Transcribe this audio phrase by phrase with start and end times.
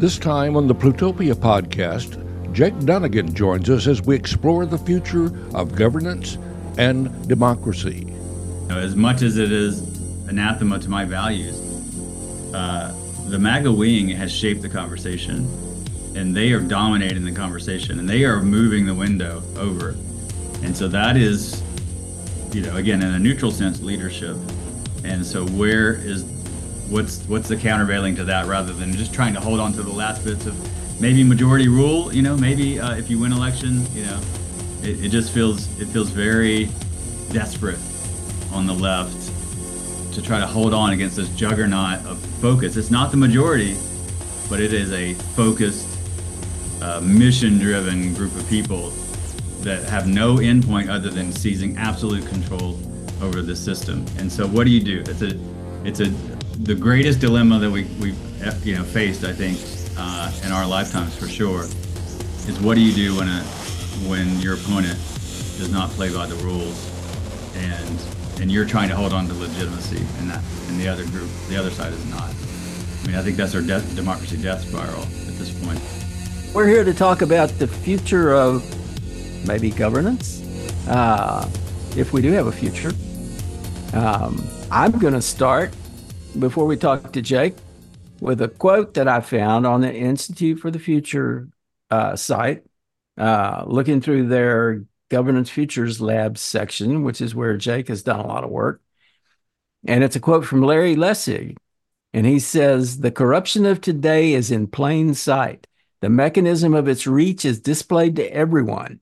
[0.00, 2.20] This time on the Plutopia podcast,
[2.52, 6.36] Jake Dunagan joins us as we explore the future of governance
[6.76, 8.12] and democracy.
[8.70, 9.82] As much as it is
[10.26, 11.60] anathema to my values,
[12.52, 12.92] uh,
[13.28, 15.48] the MAGA wing has shaped the conversation
[16.16, 19.90] and they are dominating the conversation and they are moving the window over.
[20.64, 21.62] And so that is,
[22.52, 24.36] you know, again, in a neutral sense, leadership.
[25.04, 26.24] And so where is
[26.94, 29.92] what's what's the countervailing to that rather than just trying to hold on to the
[29.92, 34.06] last bits of maybe majority rule you know maybe uh, if you win election you
[34.06, 34.20] know
[34.80, 36.66] it, it just feels it feels very
[37.32, 37.80] desperate
[38.52, 39.32] on the left
[40.14, 42.76] to try to hold on against this juggernaut of focus.
[42.76, 43.76] It's not the majority
[44.48, 45.98] but it is a focused
[46.80, 48.90] uh, mission driven group of people
[49.62, 52.78] that have no endpoint other than seizing absolute control
[53.20, 54.06] over the system.
[54.18, 55.02] And so what do you do?
[55.10, 55.40] It's a
[55.84, 58.14] it's a the greatest dilemma that we we
[58.62, 59.58] you know faced, I think,
[59.98, 63.40] uh, in our lifetimes for sure, is what do you do when a
[64.08, 64.98] when your opponent
[65.58, 66.90] does not play by the rules,
[67.56, 71.28] and and you're trying to hold on to legitimacy, and that and the other group,
[71.48, 72.30] the other side is not.
[73.02, 75.80] I mean, I think that's our death, democracy death spiral at this point.
[76.54, 78.64] We're here to talk about the future of
[79.46, 80.40] maybe governance,
[80.88, 81.48] uh,
[81.96, 82.92] if we do have a future.
[83.92, 85.74] Um, I'm going to start
[86.38, 87.54] before we talk to Jake
[88.20, 91.48] with a quote that I found on the Institute for the Future
[91.90, 92.64] uh, site,
[93.18, 98.26] uh, looking through their Governance Futures Lab section, which is where Jake has done a
[98.26, 98.80] lot of work.
[99.86, 101.56] And it's a quote from Larry Lessig.
[102.12, 105.66] And he says, The corruption of today is in plain sight.
[106.00, 109.00] The mechanism of its reach is displayed to everyone.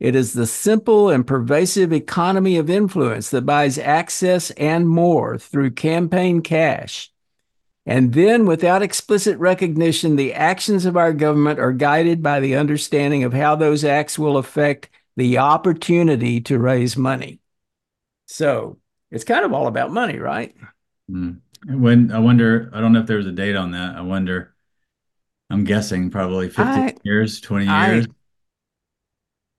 [0.00, 5.72] It is the simple and pervasive economy of influence that buys access and more through
[5.72, 7.12] campaign cash.
[7.84, 13.24] And then, without explicit recognition, the actions of our government are guided by the understanding
[13.24, 17.40] of how those acts will affect the opportunity to raise money.
[18.26, 18.78] So
[19.10, 20.54] it's kind of all about money, right?
[21.10, 21.40] Mm.
[21.66, 23.96] When I wonder, I don't know if there was a date on that.
[23.96, 24.54] I wonder,
[25.50, 28.06] I'm guessing probably 50 I, years, 20 years.
[28.06, 28.10] I,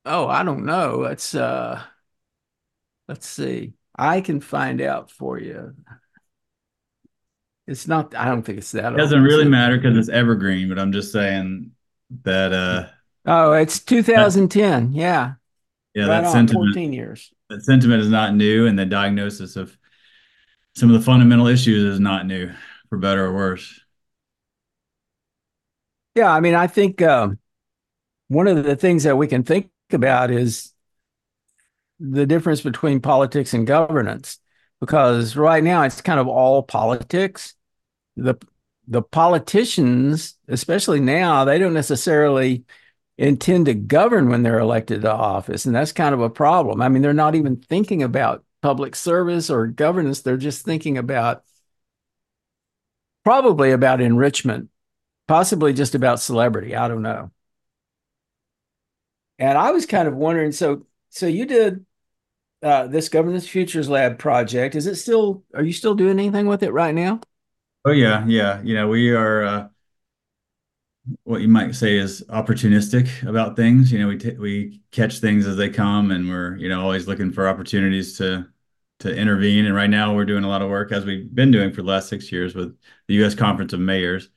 [0.06, 0.98] Oh, I don't know.
[1.00, 1.82] Let's uh
[3.08, 3.74] let's see.
[3.96, 5.76] I can find out for you.
[7.68, 10.80] It's not I don't think it's that It doesn't really matter because it's evergreen, but
[10.80, 11.72] I'm just saying
[12.24, 12.88] that uh
[13.26, 14.94] Oh, it's 2010.
[14.94, 15.34] yeah.
[15.94, 17.32] Yeah, right that sentiment 14 years.
[17.50, 19.78] That sentiment is not new and the diagnosis of
[20.76, 22.52] some of the fundamental issues is not new,
[22.90, 23.80] for better or worse.
[26.16, 27.40] Yeah, I mean, I think um,
[28.30, 30.72] one of the things that we can think about is
[32.00, 34.40] the difference between politics and governance
[34.80, 37.56] because right now it's kind of all politics.
[38.16, 38.36] The
[38.88, 42.66] the politicians especially now they don't necessarily
[43.18, 46.82] intend to govern when they're elected to office and that's kind of a problem.
[46.82, 51.44] I mean they're not even thinking about public service or governance they're just thinking about
[53.24, 54.70] probably about enrichment
[55.28, 57.32] possibly just about celebrity i don't know
[59.42, 61.84] and I was kind of wondering, so so you did
[62.62, 64.76] uh, this Governance Futures Lab project.
[64.76, 65.44] Is it still?
[65.56, 67.20] Are you still doing anything with it right now?
[67.84, 68.62] Oh yeah, yeah.
[68.62, 69.68] You know, we are uh,
[71.24, 73.92] what you might say is opportunistic about things.
[73.92, 77.08] You know, we t- we catch things as they come, and we're you know always
[77.08, 78.46] looking for opportunities to
[79.00, 79.66] to intervene.
[79.66, 81.88] And right now, we're doing a lot of work as we've been doing for the
[81.88, 83.34] last six years with the U.S.
[83.34, 84.30] Conference of Mayors.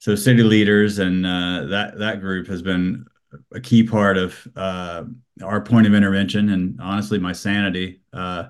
[0.00, 3.06] So city leaders and uh, that that group has been
[3.52, 5.04] a key part of uh,
[5.42, 8.00] our point of intervention and honestly my sanity.
[8.12, 8.48] Uh,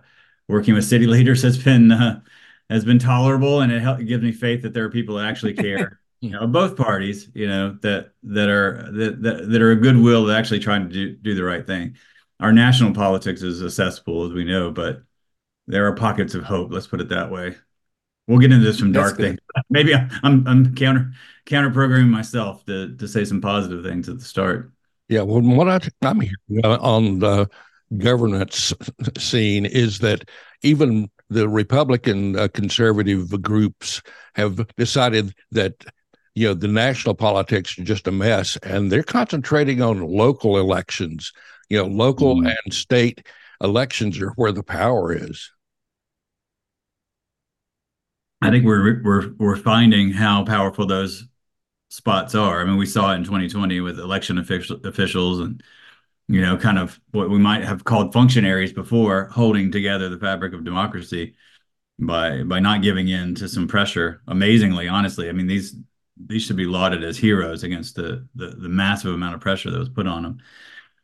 [0.49, 2.21] working with city leaders has been uh,
[2.71, 5.27] has been tolerable and it, help, it gives me faith that there are people that
[5.27, 9.73] actually care you know both parties you know that that are that, that, that are
[9.73, 11.97] a goodwill that actually trying to do, do the right thing.
[12.41, 15.03] Our national politics is a cesspool as we know but
[15.67, 17.57] there are pockets of hope let's put it that way
[18.29, 19.39] we'll get into this from dark things
[19.71, 21.11] maybe I'm, I'm i'm counter
[21.49, 24.71] counter programming myself to to say some positive things at the start.
[25.09, 27.49] Yeah, well, what I, I'm hearing on the
[27.97, 28.75] governance
[29.19, 30.29] scene is that
[30.63, 34.03] even the Republican uh, conservative groups
[34.35, 35.83] have decided that
[36.35, 41.33] you know the national politics are just a mess, and they're concentrating on local elections.
[41.71, 42.47] You know, local mm-hmm.
[42.47, 43.27] and state
[43.63, 45.51] elections are where the power is.
[48.41, 51.27] I think we're we're we're finding how powerful those
[51.91, 52.61] spots are.
[52.61, 55.63] I mean, we saw it in 2020 with election official, officials and
[56.29, 60.55] you know, kind of what we might have called functionaries before, holding together the fabric
[60.55, 61.37] of democracy
[62.01, 64.23] by by not giving in to some pressure.
[64.29, 65.77] Amazingly, honestly, I mean these
[66.19, 69.79] these should be lauded as heroes against the, the the massive amount of pressure that
[69.79, 70.39] was put on them.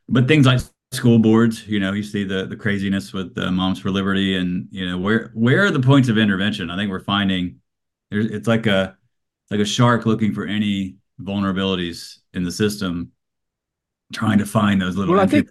[0.09, 0.61] But things like
[0.91, 4.67] school boards, you know, you see the the craziness with the Moms for Liberty, and
[4.71, 6.69] you know where where are the points of intervention?
[6.69, 7.59] I think we're finding
[8.11, 8.97] there's it's like a
[9.51, 13.11] like a shark looking for any vulnerabilities in the system,
[14.13, 15.13] trying to find those little.
[15.13, 15.49] Well, I think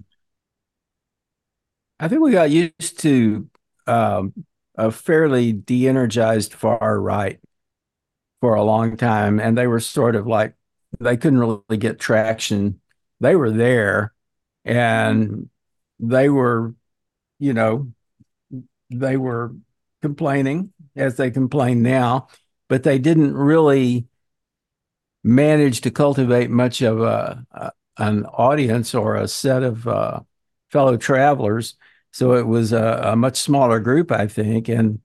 [2.00, 3.48] I think we got used to
[3.86, 4.32] um,
[4.76, 7.38] a fairly de-energized far right
[8.40, 10.54] for a long time, and they were sort of like
[11.00, 12.80] they couldn't really get traction.
[13.20, 14.13] They were there,
[14.64, 15.48] and
[15.98, 16.74] they were,
[17.38, 17.92] you know,
[18.90, 19.54] they were
[20.02, 22.28] complaining as they complain now,
[22.68, 24.06] but they didn't really
[25.22, 30.20] manage to cultivate much of a, a an audience or a set of uh,
[30.70, 31.74] fellow travelers.
[32.12, 34.68] So it was a, a, much smaller group, I think.
[34.68, 35.00] And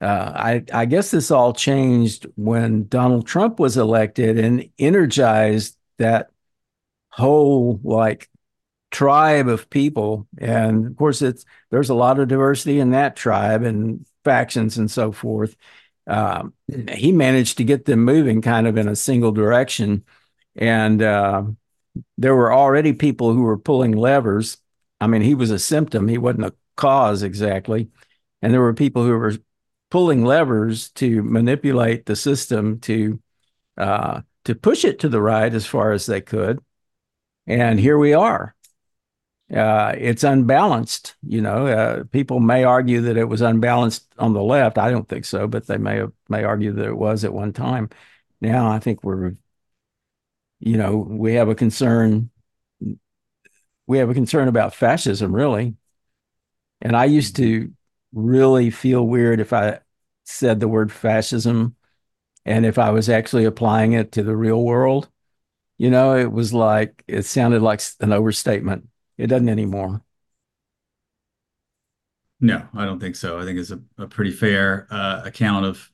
[0.00, 6.30] uh, I, I guess this all changed when Donald Trump was elected and energized that
[7.10, 8.28] whole like
[8.90, 10.26] tribe of people.
[10.38, 14.90] And of course, it's there's a lot of diversity in that tribe and factions and
[14.90, 15.56] so forth.
[16.06, 16.54] Um,
[16.92, 20.04] he managed to get them moving kind of in a single direction.
[20.54, 21.44] And uh,
[22.16, 24.58] there were already people who were pulling levers.
[25.00, 27.88] I mean, he was a symptom, he wasn't a cause exactly.
[28.40, 29.34] And there were people who were
[29.90, 33.20] pulling levers to manipulate the system to
[33.76, 36.60] uh, to push it to the right as far as they could.
[37.46, 38.55] And here we are
[39.54, 41.14] uh, it's unbalanced.
[41.22, 44.78] You know, uh, people may argue that it was unbalanced on the left.
[44.78, 47.52] I don't think so, but they may have, may argue that it was at one
[47.52, 47.90] time.
[48.40, 49.34] Now I think we're,
[50.60, 52.30] you know, we have a concern.
[53.86, 55.76] We have a concern about fascism, really.
[56.80, 57.72] And I used to
[58.12, 59.80] really feel weird if I
[60.24, 61.76] said the word fascism
[62.44, 65.08] and if I was actually applying it to the real world.
[65.78, 70.02] You know, it was like, it sounded like an overstatement it doesn't anymore.
[72.40, 73.38] No, I don't think so.
[73.38, 75.90] I think it's a, a pretty fair uh, account of,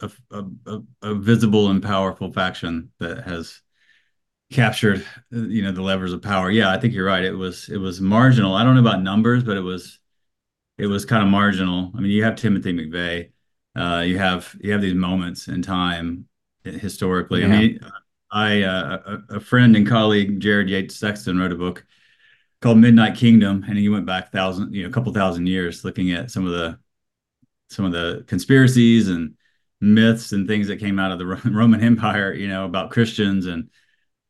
[0.00, 3.60] of a, a, a, visible and powerful faction that has
[4.50, 6.50] captured, you know, the levers of power.
[6.50, 7.24] Yeah, I think you're right.
[7.24, 8.54] It was it was marginal.
[8.54, 10.00] I don't know about numbers, but it was
[10.78, 11.92] it was kind of marginal.
[11.96, 13.30] I mean, you have Timothy McVeigh.
[13.76, 16.26] Uh, you have you have these moments in time
[16.64, 17.40] historically.
[17.42, 17.46] Yeah.
[17.46, 17.80] I mean,
[18.30, 21.84] I uh, a, a, friend and colleague Jared Yates Sexton wrote a book
[22.60, 26.12] called Midnight Kingdom, and he went back thousand, you know, a couple thousand years, looking
[26.12, 26.78] at some of the
[27.70, 29.34] some of the conspiracies and
[29.80, 33.70] myths and things that came out of the Roman Empire, you know, about Christians and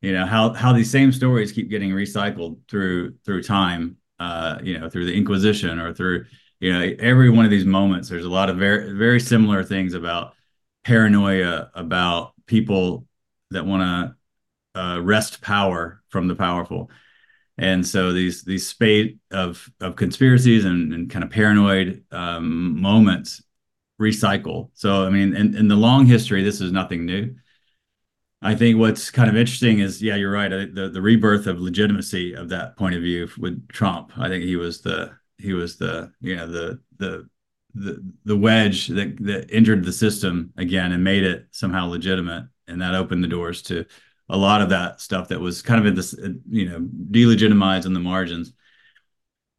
[0.01, 4.79] you know how how these same stories keep getting recycled through through time, uh, you
[4.79, 6.25] know, through the Inquisition or through
[6.61, 8.07] you know every one of these moments.
[8.07, 10.35] There's a lot of very very similar things about
[10.85, 13.05] paranoia about people
[13.51, 13.81] that want
[14.75, 16.89] to uh, wrest power from the powerful.
[17.57, 23.43] And so these these spate of of conspiracies and, and kind of paranoid um, moments
[23.99, 24.69] recycle.
[24.73, 27.35] So I mean, in, in the long history, this is nothing new.
[28.41, 30.49] I think what's kind of interesting is, yeah, you're right.
[30.49, 34.13] The the rebirth of legitimacy of that point of view with Trump.
[34.17, 37.29] I think he was the he was the you know the the
[37.75, 42.81] the the wedge that that entered the system again and made it somehow legitimate and
[42.81, 43.85] that opened the doors to
[44.29, 46.15] a lot of that stuff that was kind of in this
[46.49, 46.79] you know
[47.11, 48.53] delegitimized in the margins.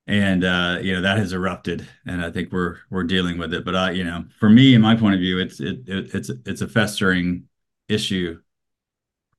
[0.07, 3.65] And uh, you know that has erupted and i think we're we're dealing with it.
[3.65, 6.31] But i you know for me in my point of view it's it, it it's
[6.47, 7.45] it's a festering
[7.89, 8.41] issue.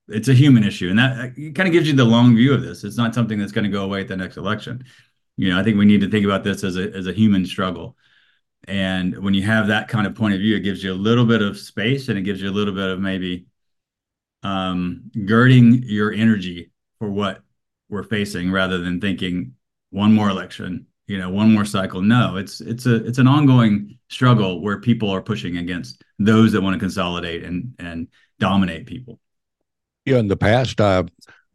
[0.07, 2.83] It's a human issue and that kind of gives you the long view of this.
[2.83, 4.83] It's not something that's going to go away at the next election.
[5.37, 7.45] You know i think we need to think about this as a as a human
[7.45, 7.97] struggle.
[8.67, 11.25] And when you have that kind of point of view it gives you a little
[11.25, 13.47] bit of space and it gives you a little bit of maybe
[14.43, 17.41] um, girding your energy for what
[17.89, 19.53] we're facing rather than thinking
[19.89, 22.01] one more election you know one more cycle.
[22.01, 26.61] No it's it's a it's an ongoing struggle where people are pushing against those that
[26.61, 28.07] want to consolidate and and
[28.39, 29.19] dominate people.
[30.05, 31.03] Yeah in the past uh,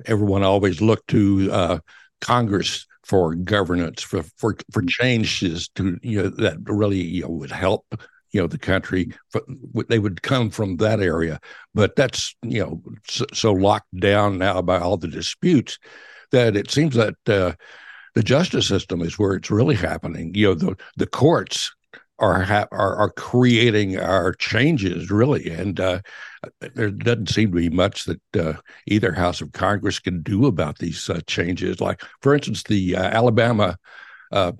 [0.05, 1.79] everyone always looked to uh,
[2.21, 7.51] congress for governance for for for changes to you know that really you know, would
[7.51, 7.87] help
[8.33, 9.13] you know the country
[9.89, 11.41] they would come from that area.
[11.75, 12.83] But that's you know
[13.33, 15.79] so, locked down now by all the disputes
[16.33, 17.53] that it seems that uh,
[18.15, 20.35] the justice system is where it's really happening.
[20.35, 21.75] You know the the courts
[22.19, 25.51] are ha- are, are creating our changes really.
[25.51, 26.01] And uh,
[26.75, 28.55] there doesn't seem to be much that uh,
[28.87, 31.81] either house of congress can do about these uh, changes.
[31.81, 33.77] Like for instance the uh, alabama
[34.33, 34.53] uh,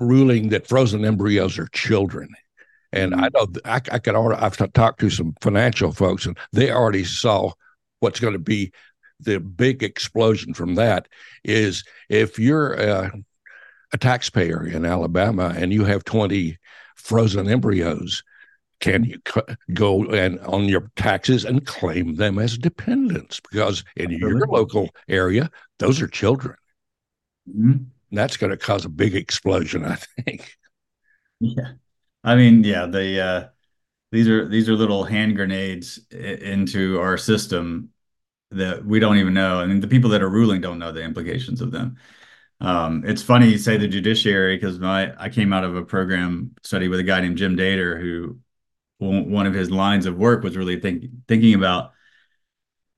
[0.00, 2.28] ruling that frozen embryos are children
[2.94, 3.24] And mm-hmm.
[3.24, 7.04] I know I, I could already, I've talked to some financial folks, and they already
[7.04, 7.52] saw
[8.00, 8.72] what's going to be
[9.20, 11.08] the big explosion from that
[11.44, 13.12] is if you're a,
[13.92, 16.56] a taxpayer in Alabama and you have 20
[16.96, 18.22] frozen embryos,
[18.80, 19.18] can you
[19.72, 23.40] go and on your taxes and claim them as dependents?
[23.40, 26.56] Because in your local area, those are children.
[27.48, 27.84] Mm-hmm.
[28.12, 30.56] That's going to cause a big explosion, I think.
[31.40, 31.72] Yeah,
[32.24, 33.48] I mean, yeah, the uh,
[34.10, 37.90] these are these are little hand grenades into our system
[38.50, 39.60] that we don't even know.
[39.60, 41.96] I mean, the people that are ruling don't know the implications of them.
[42.60, 46.54] Um, it's funny you say the judiciary because my I came out of a program
[46.62, 48.38] study with a guy named Jim Dator who
[48.98, 51.92] one of his lines of work was really think, thinking about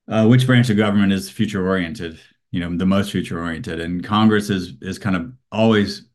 [0.07, 2.19] uh, which branch of government is future oriented,
[2.51, 6.07] you know, the most future oriented, and Congress is is kind of always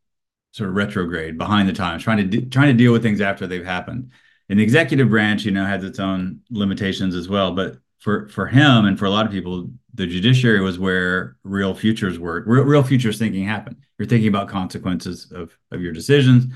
[0.52, 3.47] sort of retrograde, behind the times, trying to de- trying to deal with things after
[3.47, 4.12] they've happened.
[4.49, 7.52] And the executive branch, you know, has its own limitations as well.
[7.52, 11.75] But for for him and for a lot of people, the judiciary was where real
[11.75, 13.76] futures work, real, real futures thinking happened.
[13.99, 16.47] You're thinking about consequences of of your decisions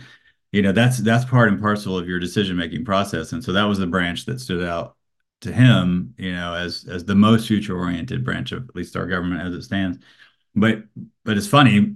[0.53, 3.65] you know that's that's part and parcel of your decision making process and so that
[3.65, 4.97] was the branch that stood out
[5.43, 9.07] to him you know as as the most future oriented branch of at least our
[9.07, 9.99] government as it stands
[10.55, 10.85] but
[11.25, 11.95] but it's funny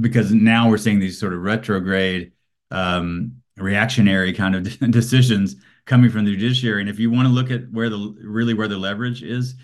[0.00, 2.32] because now we're seeing these sort of retrograde
[2.70, 6.80] um, reactionary kind of decisions coming from the judiciary.
[6.80, 9.54] And if you want to look at where the really where the leverage is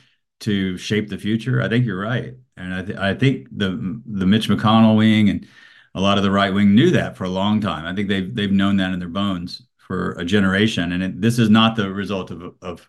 [0.40, 2.34] to shape the future i think you're right.
[2.56, 5.46] And i, th- I think the the mitch mcconnell wing and
[5.94, 7.86] a lot of the right wing knew that for a long time.
[7.86, 11.38] I think they've they've known that in their bones for a generation, and it, this
[11.38, 12.88] is not the result of of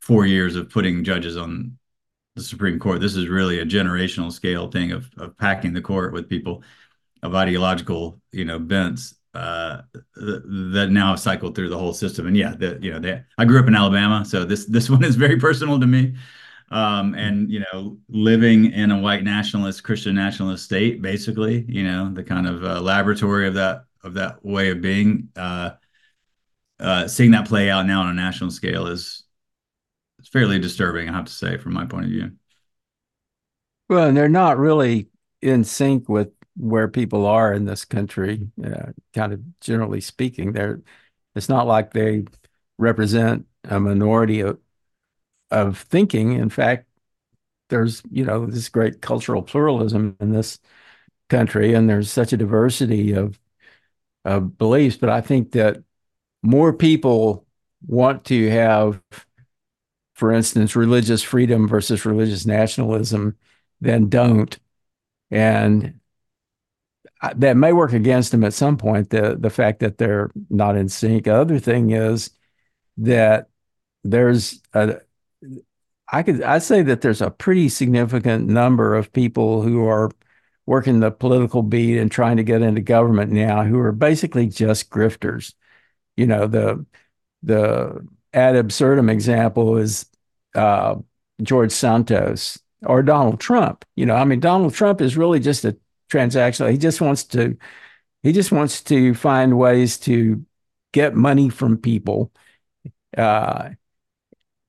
[0.00, 1.78] four years of putting judges on
[2.34, 3.00] the Supreme Court.
[3.00, 6.62] This is really a generational scale thing of of packing the court with people
[7.22, 9.82] of ideological you know bents uh,
[10.16, 12.26] that now have cycled through the whole system.
[12.26, 15.04] And yeah, that you know, they, I grew up in Alabama, so this this one
[15.04, 16.14] is very personal to me
[16.72, 22.12] um, and you know living in a white nationalist christian nationalist state basically you know
[22.12, 25.70] the kind of uh, laboratory of that of that way of being uh,
[26.80, 29.21] uh, seeing that play out now on a national scale is
[30.22, 32.32] it's fairly disturbing i have to say from my point of view
[33.88, 35.08] well and they're not really
[35.42, 40.80] in sync with where people are in this country uh, kind of generally speaking they're
[41.34, 42.24] it's not like they
[42.78, 44.58] represent a minority of
[45.50, 46.32] of thinking.
[46.32, 46.86] In fact,
[47.68, 50.58] there's you know this great cultural pluralism in this
[51.28, 53.38] country, and there's such a diversity of
[54.24, 54.96] of beliefs.
[54.96, 55.82] But I think that
[56.42, 57.46] more people
[57.86, 59.02] want to have,
[60.22, 63.36] for instance, religious freedom versus religious nationalism
[63.80, 64.56] than don't,
[65.32, 65.98] and
[67.34, 69.10] that may work against them at some point.
[69.10, 71.26] The the fact that they're not in sync.
[71.26, 72.30] Other thing is
[72.98, 73.48] that
[74.04, 75.00] there's a
[76.06, 80.08] I could I say that there's a pretty significant number of people who are
[80.66, 84.88] working the political beat and trying to get into government now who are basically just
[84.88, 85.54] grifters.
[86.16, 86.86] You know, the
[87.42, 90.06] the ad absurdum example is
[90.54, 90.96] uh,
[91.42, 93.84] George Santos or Donald Trump.
[93.96, 95.76] You know, I mean, Donald Trump is really just a
[96.10, 96.70] transactional.
[96.70, 97.56] He just wants to
[98.22, 100.44] he just wants to find ways to
[100.92, 102.32] get money from people.
[103.16, 103.70] Uh,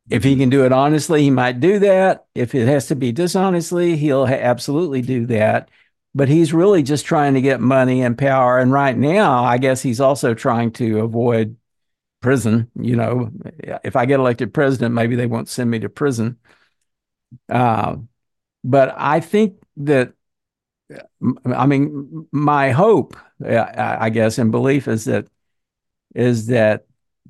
[0.10, 2.26] if he can do it honestly, he might do that.
[2.36, 5.70] If it has to be dishonestly, he'll ha- absolutely do that.
[6.16, 8.60] But he's really just trying to get money and power.
[8.60, 11.58] And right now, I guess he's also trying to avoid
[12.24, 12.72] prison.
[12.80, 13.32] You know,
[13.84, 16.40] if I get elected president, maybe they won't send me to prison.
[17.48, 17.98] Uh,
[18.64, 20.14] but I think that,
[21.54, 23.16] I mean, my hope,
[23.46, 25.28] I guess, and belief is that
[26.16, 26.86] is that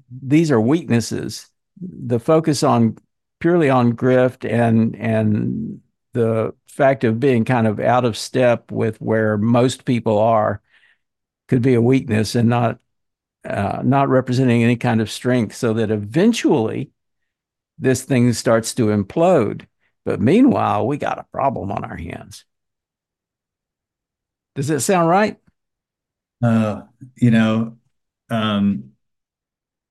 [0.10, 1.50] these are weaknesses
[1.82, 2.98] the focus on
[3.40, 5.82] purely on grift and and
[6.14, 10.62] the fact of being kind of out of step with where most people are
[11.48, 12.80] could be a weakness and not
[13.48, 16.92] uh, not representing any kind of strength so that eventually
[17.78, 19.66] this thing starts to implode
[20.06, 22.46] but meanwhile we got a problem on our hands
[24.56, 25.38] does that sound right
[26.44, 26.82] uh,
[27.16, 27.78] you know
[28.30, 28.92] um,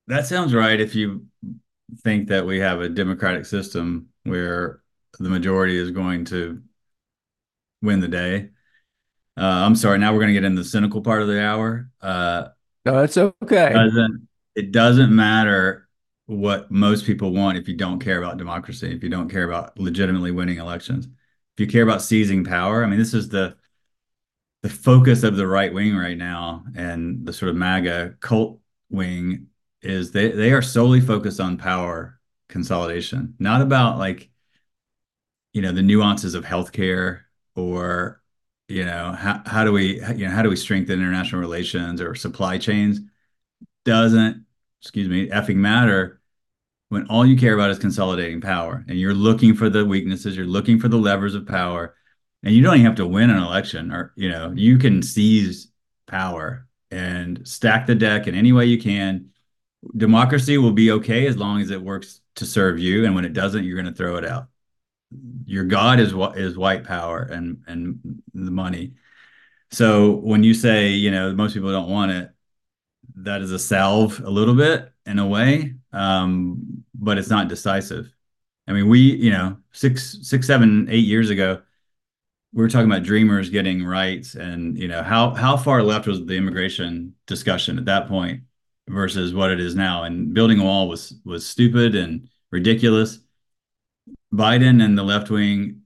[0.06, 1.26] that sounds right if you
[2.02, 4.80] think that we have a democratic system where
[5.18, 6.62] the majority is going to
[7.82, 8.50] win the day.
[9.37, 9.99] Uh, I'm sorry.
[9.99, 11.90] Now we're going to get in the cynical part of the hour.
[12.00, 12.49] Uh,
[12.85, 13.71] no, that's okay.
[13.71, 15.89] It doesn't, it doesn't matter
[16.27, 19.79] what most people want if you don't care about democracy, if you don't care about
[19.79, 22.85] legitimately winning elections, if you care about seizing power.
[22.85, 23.57] I mean, this is the
[24.62, 28.61] the focus of the right wing right now and the sort of MAGA cult
[28.91, 29.49] wing
[29.83, 34.31] is they they are solely focused on power consolidation, not about like
[35.53, 37.21] you know the nuances of healthcare
[37.55, 38.22] or
[38.73, 42.14] you know how how do we you know how do we strengthen international relations or
[42.14, 43.00] supply chains?
[43.85, 44.47] Doesn't
[44.81, 46.21] excuse me effing matter
[46.88, 50.47] when all you care about is consolidating power and you're looking for the weaknesses you're
[50.47, 51.95] looking for the levers of power
[52.43, 55.69] and you don't even have to win an election or you know you can seize
[56.07, 59.31] power and stack the deck in any way you can.
[59.97, 63.33] Democracy will be okay as long as it works to serve you and when it
[63.33, 64.47] doesn't you're going to throw it out
[65.47, 68.92] your god is what is white power and and the money.
[69.71, 72.31] So when you say you know most people don't want it
[73.16, 78.12] that is a salve a little bit in a way um, but it's not decisive.
[78.66, 81.62] I mean we you know six six seven eight years ago
[82.52, 86.25] we were talking about dreamers getting rights and you know how how far left was
[86.26, 88.42] the immigration discussion at that point
[88.88, 90.04] versus what it is now?
[90.04, 93.21] And building a wall was was stupid and ridiculous
[94.33, 95.83] biden and the left wing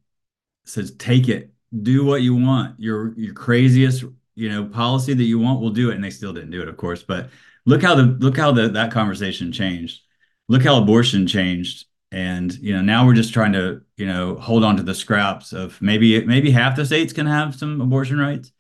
[0.65, 1.53] says take it.
[1.83, 2.79] Do what you want.
[2.79, 5.95] Your your craziest you know policy that you want we'll do it.
[5.95, 7.03] And they still didn't do it of course.
[7.03, 7.31] But
[7.65, 10.03] look how the look how the, that conversation changed.
[10.49, 11.87] Look how abortion changed.
[12.13, 15.53] And you know now we're just trying to you know hold on to the scraps
[15.53, 18.53] of maybe maybe half the states can have some abortion rights.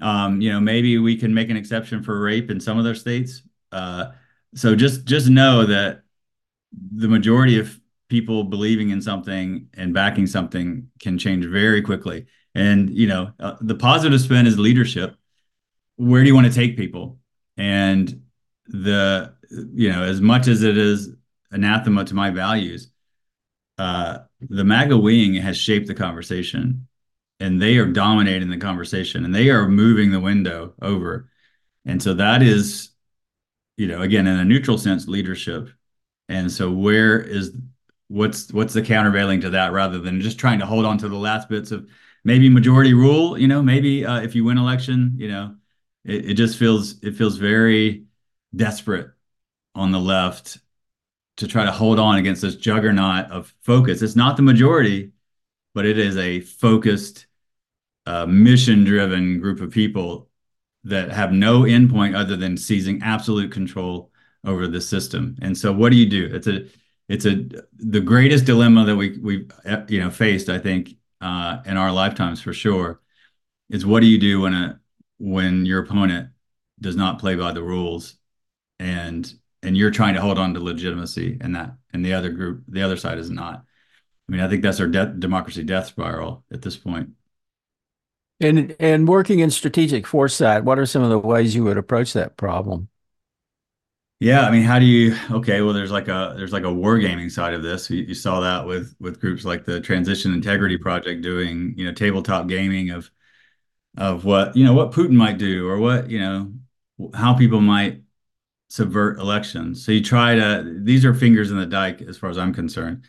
[0.00, 2.96] Um, you know maybe we can make an exception for rape in some of their
[2.96, 3.42] states.
[3.70, 4.06] Uh,
[4.54, 6.02] so just just know that
[6.72, 7.78] the majority of
[8.12, 13.56] people believing in something and backing something can change very quickly and you know uh,
[13.60, 15.16] the positive spin is leadership
[15.96, 17.18] where do you want to take people
[17.56, 18.22] and
[18.66, 19.34] the
[19.82, 21.10] you know as much as it is
[21.52, 22.88] anathema to my values.
[23.78, 26.88] Uh, the MAGA wing has shaped the conversation,
[27.38, 31.28] and they are dominating the conversation, and they are moving the window over.
[31.84, 32.90] And so that is,
[33.76, 35.68] you know, again in a neutral sense, leadership.
[36.28, 37.54] And so where is
[38.12, 41.16] what's what's the countervailing to that, rather than just trying to hold on to the
[41.16, 41.88] last bits of
[42.24, 43.38] maybe majority rule?
[43.38, 45.56] You know, maybe uh, if you win election, you know,
[46.04, 48.04] it, it just feels it feels very
[48.54, 49.10] desperate
[49.74, 50.58] on the left
[51.38, 54.02] to try to hold on against this juggernaut of focus.
[54.02, 55.12] It's not the majority,
[55.74, 57.26] but it is a focused,
[58.04, 60.28] uh, mission driven group of people
[60.84, 64.10] that have no endpoint other than seizing absolute control
[64.44, 65.36] over the system.
[65.40, 66.28] And so what do you do?
[66.34, 66.66] It's a
[67.12, 67.44] it's a
[67.76, 69.46] the greatest dilemma that we we
[69.88, 73.02] you know faced I think uh, in our lifetimes for sure
[73.68, 74.80] is what do you do when a
[75.18, 76.30] when your opponent
[76.80, 78.14] does not play by the rules
[78.78, 79.30] and
[79.62, 82.82] and you're trying to hold on to legitimacy and that and the other group the
[82.82, 83.62] other side is not?
[84.26, 87.10] I mean i think that's our de- democracy death spiral at this point.
[88.40, 92.14] And and working in strategic foresight what are some of the ways you would approach
[92.14, 92.88] that problem
[94.22, 97.30] yeah i mean how do you okay well there's like a there's like a wargaming
[97.30, 101.22] side of this you, you saw that with with groups like the transition integrity project
[101.22, 103.10] doing you know tabletop gaming of
[103.96, 106.52] of what you know what putin might do or what you know
[107.14, 108.02] how people might
[108.72, 109.84] subvert elections.
[109.84, 113.04] So you try to, these are fingers in the dike as far as I'm concerned.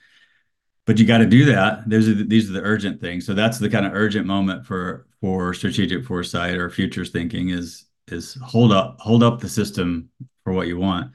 [0.86, 1.90] But you got to do that.
[1.90, 3.26] Those are the, these are the urgent things.
[3.26, 7.86] So that's the kind of urgent moment for for strategic foresight or futures thinking is
[8.10, 10.10] is hold up hold up the system
[10.44, 11.12] for what you want.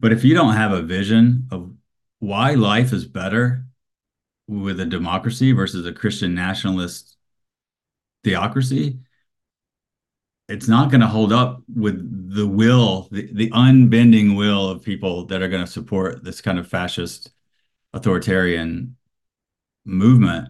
[0.00, 1.72] But if you don't have a vision of
[2.20, 3.64] why life is better
[4.46, 7.16] with a democracy versus a Christian nationalist
[8.24, 8.98] theocracy,
[10.48, 15.26] it's not going to hold up with the will, the, the unbending will of people
[15.26, 17.30] that are going to support this kind of fascist
[17.92, 18.96] authoritarian
[19.84, 20.48] movement.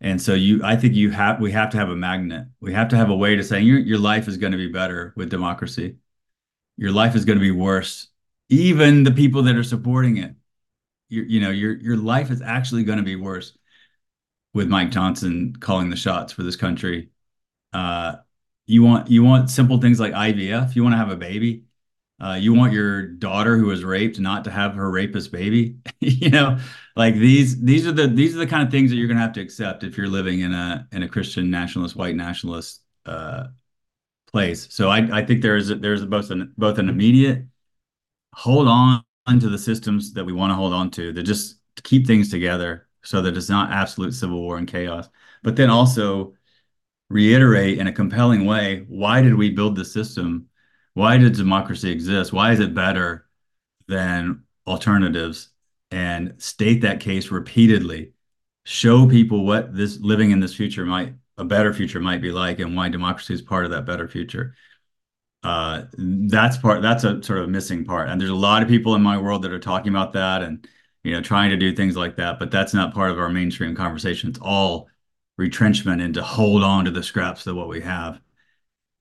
[0.00, 2.46] And so you I think you have we have to have a magnet.
[2.60, 4.68] We have to have a way to say your your life is going to be
[4.68, 5.96] better with democracy.
[6.82, 8.08] Your life is going to be worse.
[8.48, 10.34] Even the people that are supporting it.
[11.08, 13.56] You, you know, your your life is actually going to be worse
[14.52, 17.10] with Mike Johnson calling the shots for this country.
[17.72, 18.16] Uh,
[18.66, 20.74] you want you want simple things like IVF.
[20.74, 21.66] You want to have a baby.
[22.20, 25.76] Uh, you want your daughter who was raped not to have her rapist baby.
[26.00, 26.58] you know,
[26.96, 29.22] like these these are the these are the kind of things that you're going to
[29.22, 33.44] have to accept if you're living in a in a Christian nationalist, white nationalist uh,
[34.32, 34.68] place.
[34.70, 37.44] So I I think there's there's both an both an immediate
[38.34, 39.04] hold on
[39.40, 42.88] to the systems that we want to hold on to that just keep things together
[43.02, 45.08] so that it's not absolute civil war and chaos.
[45.42, 46.34] But then also
[47.10, 50.48] reiterate in a compelling way why did we build the system?
[50.94, 52.32] Why did democracy exist?
[52.32, 53.26] Why is it better
[53.88, 55.50] than alternatives?
[55.90, 58.12] And state that case repeatedly.
[58.64, 62.60] Show people what this living in this future might, a better future might be like,
[62.60, 64.54] and why democracy is part of that better future.
[65.42, 68.08] uh, that's part that's a sort of missing part.
[68.08, 70.66] And there's a lot of people in my world that are talking about that and
[71.04, 73.74] you know trying to do things like that but that's not part of our mainstream
[73.74, 74.30] conversation.
[74.30, 74.88] It's all
[75.38, 78.20] retrenchment and to hold on to the scraps of what we have.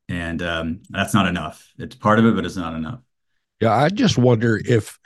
[0.10, 1.74] And um, that's not enough.
[1.80, 3.02] It's part of it but it's not enough.
[3.60, 5.00] Yeah i just wonder if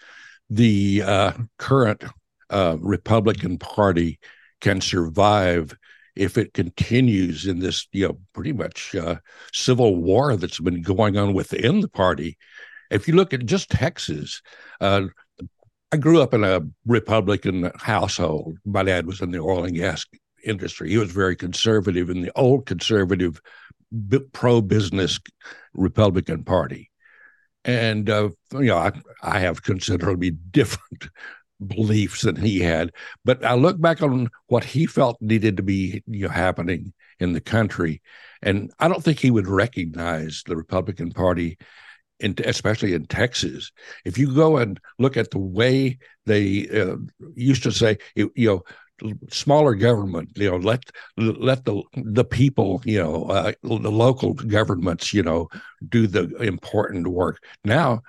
[0.49, 2.03] the uh, current
[2.49, 4.19] uh, republican party
[4.61, 5.75] can survive
[6.15, 9.15] if it continues in this, you know, pretty much uh,
[9.53, 12.37] civil war that's been going on within the party.
[12.89, 14.41] If you look at just Texas,
[14.79, 15.07] uh,
[15.91, 18.57] I grew up in a Republican household.
[18.65, 20.05] My dad was in the oil and gas
[20.43, 20.89] industry.
[20.89, 23.41] He was very conservative in the old conservative,
[24.33, 25.19] pro business
[25.73, 26.91] Republican Party.
[27.63, 31.09] And, uh, you know, I, I have considerably different
[31.67, 32.91] beliefs than he had.
[33.23, 37.33] But I look back on what he felt needed to be you know, happening in
[37.33, 38.01] the country,
[38.41, 41.57] and I don't think he would recognize the Republican Party,
[42.19, 43.71] in, especially in Texas.
[44.03, 46.97] If you go and look at the way they uh,
[47.35, 48.63] used to say, you know.
[49.29, 50.81] Smaller government, you know, let
[51.17, 55.49] let the the people, you know, uh, the local governments, you know,
[55.89, 57.43] do the important work.
[57.65, 58.03] Now,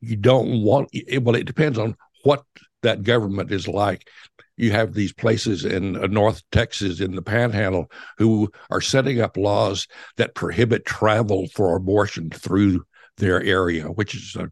[0.00, 0.88] you don't want.
[1.20, 1.94] Well, it depends on
[2.24, 2.42] what
[2.82, 4.08] that government is like.
[4.56, 9.36] You have these places in uh, North Texas, in the Panhandle, who are setting up
[9.36, 12.84] laws that prohibit travel for abortion through
[13.16, 14.50] their area, which is a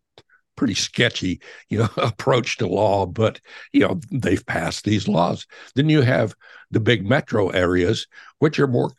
[0.57, 3.07] pretty sketchy, you know, approach to law.
[3.07, 3.41] But
[3.73, 5.47] you know, they've passed these laws.
[5.75, 6.35] Then you have
[6.71, 8.07] the big metro areas,
[8.38, 8.93] which are more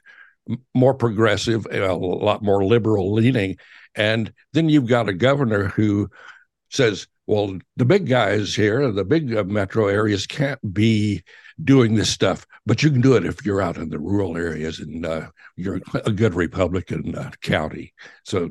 [0.74, 3.58] more progressive, a lot more liberal leaning,
[3.94, 6.10] and then you've got a governor who
[6.70, 11.24] says well, the big guys here, the big uh, metro areas can't be
[11.64, 14.80] doing this stuff, but you can do it if you're out in the rural areas
[14.80, 17.94] and uh, you're a good Republican uh, county.
[18.26, 18.50] So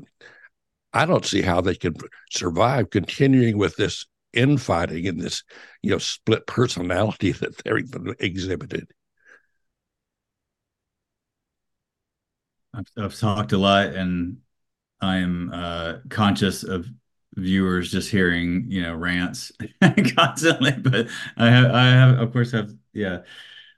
[0.92, 1.96] I don't see how they can
[2.30, 5.42] survive continuing with this infighting and this,
[5.82, 7.80] you know, split personality that they're
[8.20, 8.86] exhibited.
[12.72, 14.36] I've, I've talked a lot, and
[15.00, 16.86] I am uh, conscious of
[17.38, 19.52] viewers just hearing you know rants
[20.16, 23.20] constantly but i have i have of course have yeah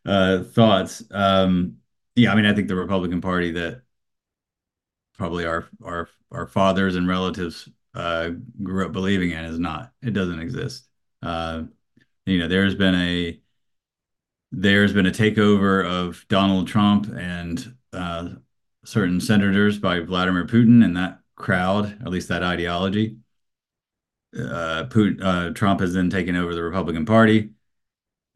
[0.07, 1.03] uh thoughts.
[1.11, 1.79] Um
[2.17, 3.83] yeah i mean i think the republican party that
[5.17, 8.31] probably our our our fathers and relatives uh
[8.63, 10.87] grew up believing in is not it doesn't exist.
[11.23, 11.65] Uh
[12.27, 13.41] you know there's been a
[14.53, 18.29] there's been a takeover of donald trump and uh
[18.85, 23.17] certain senators by vladimir putin and that crowd at least that ideology
[24.37, 27.51] uh, Putin, uh, Trump has then taken over the Republican Party.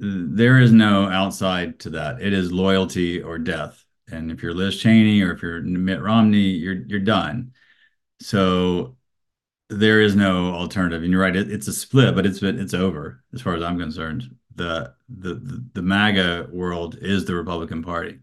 [0.00, 2.20] There is no outside to that.
[2.20, 3.85] It is loyalty or death.
[4.11, 7.52] And if you're Liz Cheney or if you're Mitt Romney, you're you're done.
[8.20, 8.96] So
[9.70, 11.02] there is no alternative.
[11.02, 13.78] And you're right, it, it's a split, but it's it's over as far as I'm
[13.78, 14.37] concerned.
[14.57, 18.20] The the the, the MAGA world is the Republican Party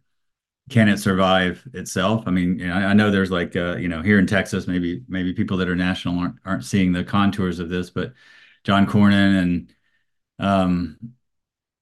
[0.71, 2.23] can it survive itself?
[2.25, 5.03] I mean, you know, I know there's like uh, you know here in Texas, maybe
[5.07, 8.13] maybe people that are national aren't aren't seeing the contours of this, but
[8.63, 9.73] John Cornyn and
[10.39, 10.97] um,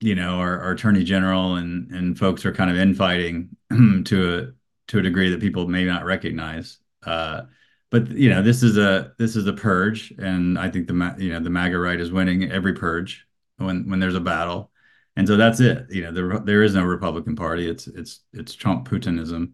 [0.02, 3.56] you know our, our attorney general and and folks are kind of infighting
[4.06, 6.80] to a to a degree that people may not recognize.
[7.04, 7.43] Uh,
[7.91, 11.32] but you know this is a this is a purge, and I think the you
[11.32, 14.71] know the MAGA right is winning every purge when when there's a battle
[15.19, 15.86] and so that's it.
[15.89, 17.69] You know, there there is no Republican Party.
[17.69, 19.51] It's it's it's Trump Putinism.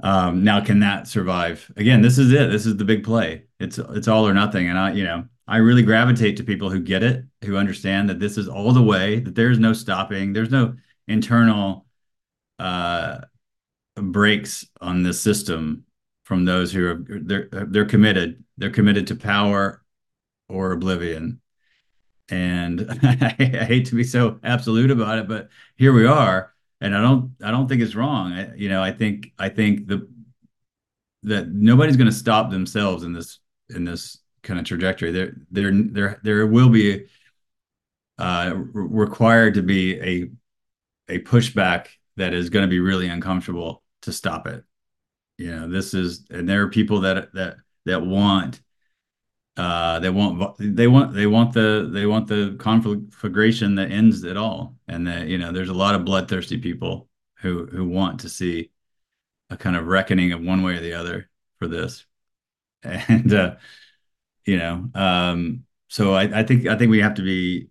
[0.00, 1.72] Um, now, can that survive?
[1.78, 2.50] Again, this is it.
[2.50, 3.44] This is the big play.
[3.58, 4.68] It's it's all or nothing.
[4.68, 8.20] And I, you know, I really gravitate to people who get it, who understand that
[8.20, 9.20] this is all the way.
[9.20, 10.34] That there's no stopping.
[10.34, 10.76] There's no
[11.08, 11.86] internal
[12.58, 13.20] uh,
[13.94, 15.84] breaks on this system
[16.26, 18.44] from those who are they're they're committed.
[18.58, 19.82] They're committed to power
[20.50, 21.40] or oblivion
[22.28, 27.02] and I, hate to be so absolute about it, but here we are, and I
[27.02, 28.32] don't I don't think it's wrong.
[28.32, 30.08] I, you know, I think I think the
[31.22, 35.12] that nobody's going to stop themselves in this in this kind of trajectory.
[35.12, 37.06] There there there there will be
[38.18, 40.30] uh, required to be a
[41.08, 44.64] a pushback that is going to be really uncomfortable to stop it.
[45.38, 48.60] You know, this is and there are people that that that want
[49.56, 54.36] uh, they want they want they want the they want the conflagration that ends it
[54.36, 58.28] all, and that you know there's a lot of bloodthirsty people who who want to
[58.28, 58.70] see
[59.48, 62.04] a kind of reckoning of one way or the other for this,
[62.82, 63.56] and uh,
[64.44, 67.68] you know, um, so I, I think I think we have to be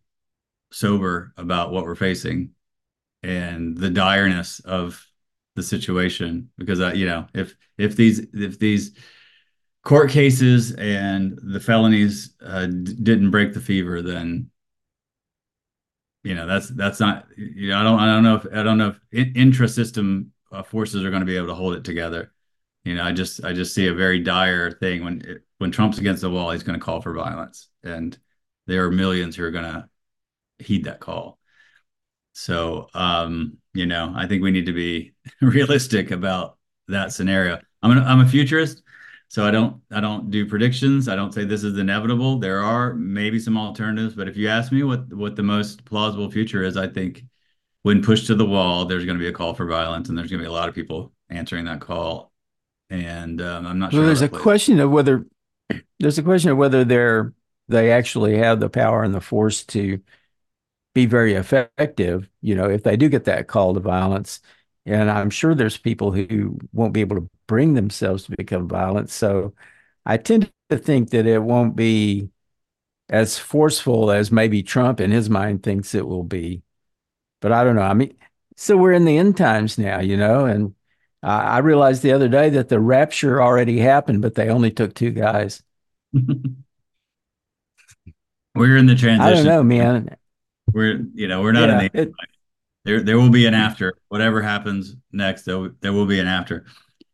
[0.72, 2.52] sober about what we're facing
[3.22, 5.06] and the direness of
[5.56, 6.50] the situation.
[6.58, 8.98] Because uh, you know if if these if these
[9.86, 14.50] court cases and the felonies uh, d- didn't break the fever, then
[16.24, 18.78] you know that's that's not you know I don't I don't know if I don't
[18.78, 22.34] know if in, intra-system uh, forces are going to be able to hold it together.
[22.84, 26.00] You know, I just I just see a very dire thing when it, when Trump's
[26.00, 28.18] against the wall, he's going to call for violence, and
[28.68, 29.88] there are millions who are going to
[30.60, 31.40] heed that call.
[32.34, 37.60] So, um, you know, I think we need to be realistic about that scenario.
[37.82, 38.82] I'm an, I'm a futurist,
[39.28, 41.08] so I don't I don't do predictions.
[41.08, 42.40] I don't say this is inevitable.
[42.40, 46.30] There are maybe some alternatives, but if you ask me what what the most plausible
[46.32, 47.24] future is, I think
[47.84, 50.30] when pushed to the wall, there's going to be a call for violence, and there's
[50.30, 52.32] going to be a lot of people answering that call.
[52.90, 54.06] And um, I'm not well, sure.
[54.08, 55.26] There's a question of whether
[56.00, 57.34] there's a question of whether they're
[57.68, 60.00] they actually have the power and the force to
[60.94, 64.40] be very effective, you know, if they do get that call to violence.
[64.86, 69.10] And I'm sure there's people who won't be able to bring themselves to become violent.
[69.10, 69.54] So
[70.06, 72.30] I tend to think that it won't be
[73.10, 76.62] as forceful as maybe Trump in his mind thinks it will be.
[77.42, 77.82] But I don't know.
[77.82, 78.16] I mean,
[78.56, 80.76] so we're in the end times now, you know, and
[81.24, 85.10] I realized the other day that the rapture already happened, but they only took two
[85.10, 85.64] guys.
[86.14, 86.28] we're
[88.78, 89.22] in the transition.
[89.22, 90.16] I don't know, man
[90.76, 92.12] we're you know we're not yeah, in the it,
[92.86, 93.98] there there will be an after.
[94.10, 96.66] Whatever happens next there, there will be an after.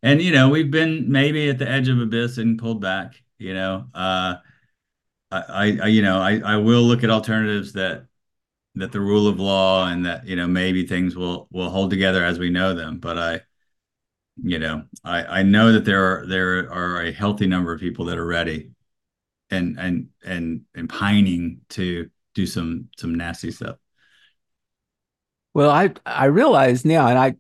[0.04, 3.54] And you know we've been maybe at the edge of abyss and pulled back you
[3.54, 4.36] know uh
[5.32, 8.06] I, I you know I, I will look at alternatives that
[8.76, 12.24] that the rule of law and that you know maybe things will will hold together
[12.24, 13.00] as we know them.
[13.00, 13.42] But i
[14.44, 18.06] you know i i know that there are there are a healthy number of people
[18.06, 18.72] that are ready
[19.52, 23.78] and and and and pining to do some some nasty stuff.
[25.54, 27.36] Well, I I realize now, and I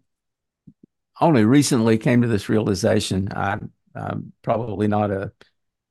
[1.19, 3.29] only recently came to this realization.
[3.35, 5.31] I'm, I'm probably not a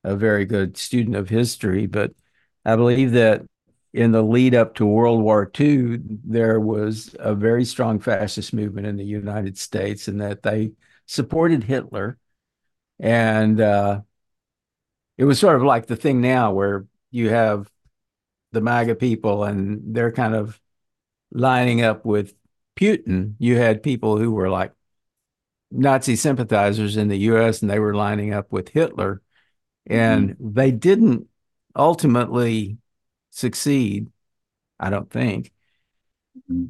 [0.05, 2.13] a very good student of history, but
[2.65, 3.43] I believe that
[3.95, 8.87] in the lead up to World War II, there was a very strong fascist movement
[8.87, 10.73] in the United States, and that they
[11.07, 12.19] supported Hitler,
[13.01, 14.03] and uh,
[15.19, 17.71] it was sort of like the thing now where you have
[18.53, 20.61] the MAGA people, and they're kind of
[21.33, 22.35] lining up with
[22.77, 23.35] Putin.
[23.39, 24.73] You had people who were like
[25.71, 29.23] Nazi sympathizers in the U.S., and they were lining up with Hitler,
[29.87, 30.53] and mm-hmm.
[30.53, 31.29] they didn't
[31.77, 32.79] ultimately
[33.31, 34.11] succeed.
[34.79, 35.53] I don't think.
[36.51, 36.67] Mm-hmm.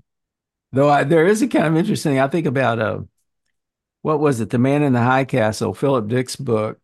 [0.73, 2.19] Though I, there is a kind of interesting.
[2.19, 3.01] I think about uh,
[4.03, 4.51] what was it?
[4.51, 6.79] The Man in the High Castle, Philip Dick's book,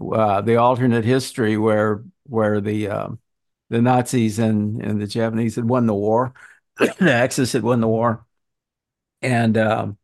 [0.00, 3.20] uh, the alternate history, where where the um,
[3.70, 6.34] the Nazis and, and the Japanese had won the war.
[6.98, 8.24] the Axis had won the war.
[9.20, 9.98] And um,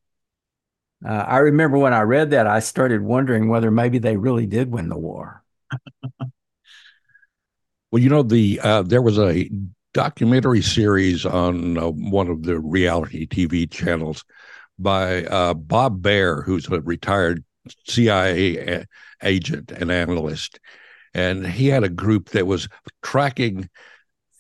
[1.05, 4.71] uh, I remember when I read that, I started wondering whether maybe they really did
[4.71, 5.43] win the war.
[7.91, 9.51] well, you know, the uh, there was a
[9.95, 14.25] documentary series on uh, one of the reality TV channels
[14.79, 17.43] by uh, Bob Baer, who's a retired
[17.87, 18.87] CIA a-
[19.23, 20.61] agent and analyst
[21.15, 22.69] and he had a group that was
[23.03, 23.69] tracking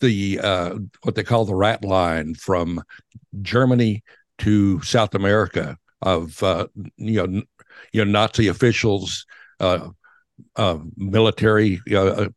[0.00, 2.82] the uh, what they call the rat line from
[3.42, 4.02] Germany
[4.38, 7.42] to South America of uh, you know
[7.92, 9.26] you know Nazi officials,
[9.60, 9.88] uh,
[10.56, 12.28] uh military uh,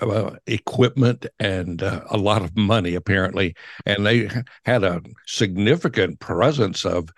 [0.00, 4.30] uh, equipment, and a lot of money apparently, and they
[4.64, 7.10] had a significant presence of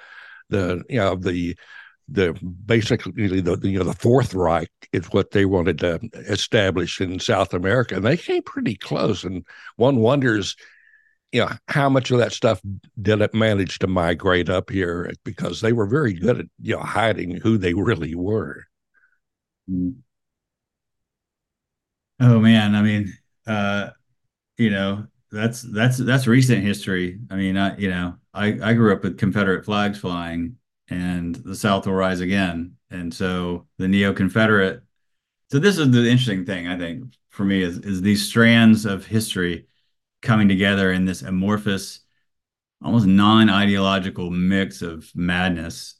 [0.48, 1.56] the you know the
[2.10, 2.32] the
[2.66, 7.54] basically the you know the Fourth Reich is what they wanted to establish in South
[7.54, 9.24] America, and they came pretty close.
[9.24, 9.44] And
[9.76, 10.56] one wonders,
[11.32, 12.60] you know, how much of that stuff
[13.00, 16.82] did it manage to migrate up here because they were very good at you know
[16.82, 18.64] hiding who they really were.
[19.70, 20.00] Mm-hmm.
[22.20, 23.12] Oh man, I mean,
[23.46, 23.90] uh,
[24.58, 27.20] you know, that's that's that's recent history.
[27.30, 30.56] I mean, I you know, I I grew up with Confederate flags flying
[30.90, 32.76] and the South will rise again.
[32.90, 34.82] And so the neo Confederate.
[35.50, 39.06] So this is the interesting thing I think for me is is these strands of
[39.06, 39.66] history
[40.20, 42.00] coming together in this amorphous,
[42.84, 45.94] almost non-ideological mix of madness,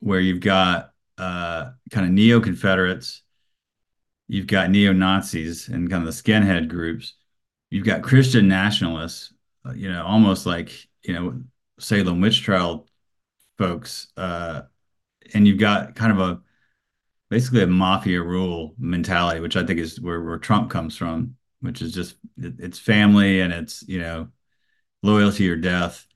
[0.00, 3.22] where you've got uh, kind of neo Confederates,
[4.28, 7.14] you've got neo Nazis and kind of the skinhead groups,
[7.70, 9.32] you've got Christian nationalists,
[9.66, 11.40] uh, you know, almost like you know
[11.78, 12.86] Salem witch trial
[13.58, 14.62] folks, uh,
[15.34, 16.40] and you've got kind of a
[17.30, 21.80] basically a mafia rule mentality, which I think is where, where Trump comes from, which
[21.80, 24.28] is just it, it's family and it's you know
[25.02, 26.06] loyalty or death.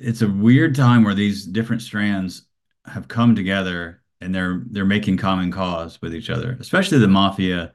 [0.00, 2.46] It's a weird time where these different strands
[2.86, 7.74] have come together and they're they're making common cause with each other, especially the mafia,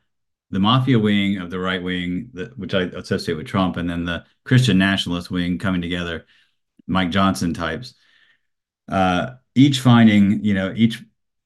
[0.50, 4.06] the mafia wing of the right wing, that, which I associate with Trump, and then
[4.06, 6.26] the Christian nationalist wing coming together,
[6.88, 7.94] Mike Johnson types,
[9.56, 11.04] each finding you know each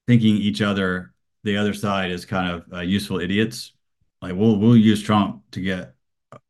[0.08, 3.74] thinking each other the other side is kind of uh, useful idiots.
[4.22, 5.96] Like we'll we'll use Trump to get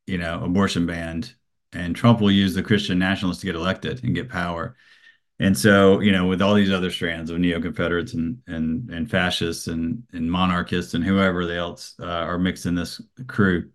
[0.05, 1.33] you know abortion banned,
[1.71, 4.75] and Trump will use the Christian nationalists to get elected and get power
[5.39, 9.67] and so, you know, with all these other strands of neo-Confederates and and and fascists
[9.67, 13.69] and and monarchists and whoever else uh, are mixed in this crew.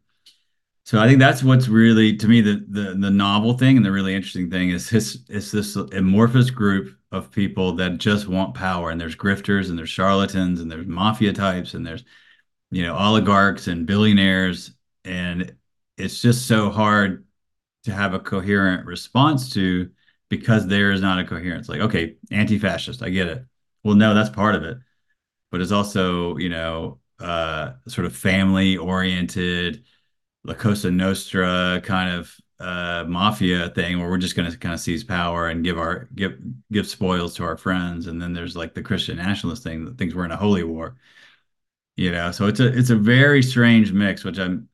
[0.85, 3.93] So I think that's what's really to me the the the novel thing and the
[3.93, 8.91] really interesting thing is this is this amorphous group of people that just want power
[8.91, 12.05] and there's grifters and there's charlatans and there's mafia types and there's
[12.71, 14.73] you know oligarchs and billionaires
[15.05, 15.55] and
[15.97, 17.27] it's just so hard
[17.85, 19.91] to have a coherent response to
[20.29, 21.69] because there is not a coherence.
[21.69, 23.45] Like, okay, anti-fascist, I get it.
[23.83, 24.79] Well, no, that's part of it,
[25.51, 29.85] but it's also, you know, uh, sort of family-oriented,
[30.45, 34.81] La Cosa Nostra kind of uh, mafia thing where we're just going to kind of
[34.81, 36.39] seize power and give our give
[36.73, 40.15] give spoils to our friends, and then there's like the Christian nationalist thing that thinks
[40.15, 40.97] we're in a holy war.
[41.97, 44.69] You know, so it's a it's a very strange mix, which I'm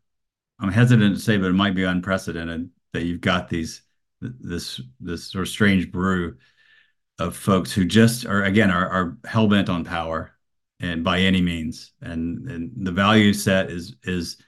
[0.60, 3.82] I'm hesitant to say, but it might be unprecedented that you've got these
[4.20, 6.36] this this sort of strange brew
[7.18, 10.32] of folks who just are again are, are hell bent on power
[10.80, 14.38] and by any means and and the value set is is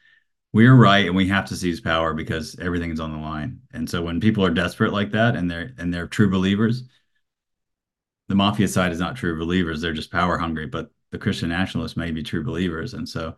[0.57, 3.88] we're right and we have to seize power because everything is on the line and
[3.88, 6.85] so when people are desperate like that and they're and they're true believers
[8.29, 11.97] the mafia side is not true believers they're just power hungry but the christian nationalists
[11.97, 13.37] may be true believers and so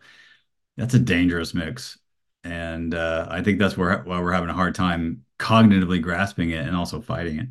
[0.76, 1.98] that's a dangerous mix
[2.44, 6.66] and uh, I think that's where why we're having a hard time cognitively grasping it
[6.66, 7.48] and also fighting it.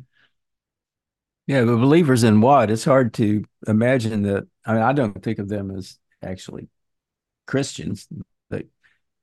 [1.46, 2.70] Yeah, but believers in what?
[2.70, 4.46] It's hard to imagine that.
[4.66, 6.68] I mean, I don't think of them as actually
[7.46, 8.06] Christians.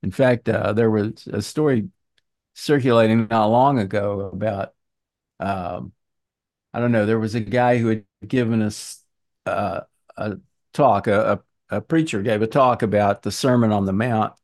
[0.02, 1.88] In fact, uh, there was a story
[2.54, 4.72] circulating not long ago about,
[5.40, 5.92] um,
[6.72, 9.02] I don't know, there was a guy who had given us
[9.44, 9.80] uh,
[10.16, 10.36] a
[10.72, 14.34] talk, a, a, preacher gave a talk about the Sermon on the Mount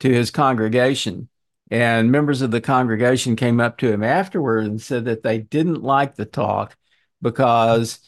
[0.00, 1.28] to his congregation.
[1.70, 5.82] And members of the congregation came up to him afterward and said that they didn't
[5.82, 6.76] like the talk
[7.20, 7.98] because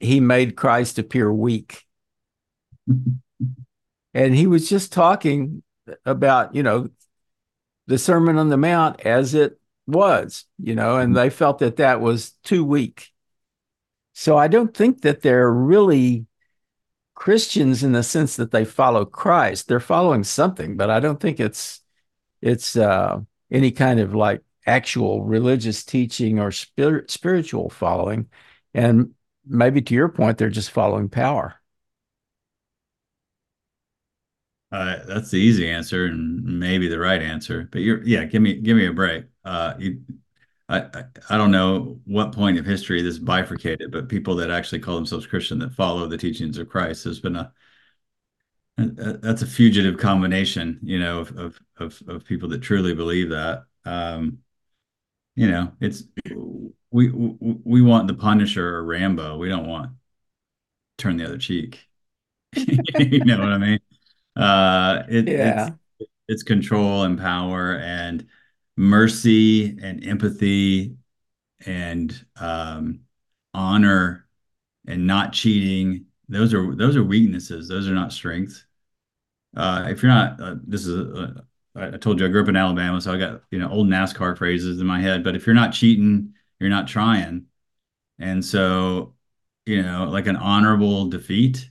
[0.00, 1.84] he made Christ appear weak.
[4.18, 5.62] And he was just talking
[6.04, 6.88] about, you know,
[7.86, 12.00] the Sermon on the Mount as it was, you know, and they felt that that
[12.00, 13.12] was too weak.
[14.14, 16.26] So I don't think that they're really
[17.14, 19.68] Christians in the sense that they follow Christ.
[19.68, 21.80] They're following something, but I don't think it's
[22.42, 23.20] it's uh,
[23.52, 28.26] any kind of like actual religious teaching or spirit, spiritual following.
[28.74, 29.14] And
[29.46, 31.57] maybe to your point, they're just following power.
[34.70, 37.68] Uh, that's the easy answer and maybe the right answer.
[37.72, 39.24] But you're yeah, give me give me a break.
[39.44, 40.02] Uh, you
[40.68, 44.96] I, I don't know what point of history this bifurcated, but people that actually call
[44.96, 47.52] themselves Christian that follow the teachings of Christ has been a,
[48.78, 48.84] a
[49.18, 53.64] that's a fugitive combination, you know, of, of of of, people that truly believe that.
[53.84, 54.38] Um,
[55.36, 56.04] you know, it's
[56.90, 59.38] we we want the Punisher or Rambo.
[59.38, 59.92] We don't want
[60.98, 61.86] turn the other cheek.
[62.54, 63.78] you know what I mean?
[64.38, 65.70] Uh, it, yeah.
[66.00, 68.26] It's, it's control and power and
[68.76, 70.96] mercy and empathy
[71.66, 73.00] and um,
[73.54, 74.28] honor
[74.86, 76.06] and not cheating.
[76.28, 77.68] Those are those are weaknesses.
[77.68, 78.66] Those are not strengths.
[79.56, 82.56] Uh, if you're not uh, this is a, I told you I grew up in
[82.56, 85.54] Alabama so I got you know old NASCAR phrases in my head but if you're
[85.54, 87.46] not cheating you're not trying.
[88.18, 89.14] And so
[89.66, 91.70] you know like an honorable defeat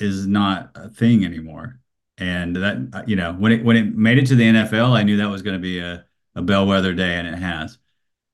[0.00, 1.80] is not a thing anymore
[2.20, 5.16] and that you know when it when it made it to the NFL, I knew
[5.16, 6.04] that was going to be a
[6.36, 7.78] a bellwether day, and it has.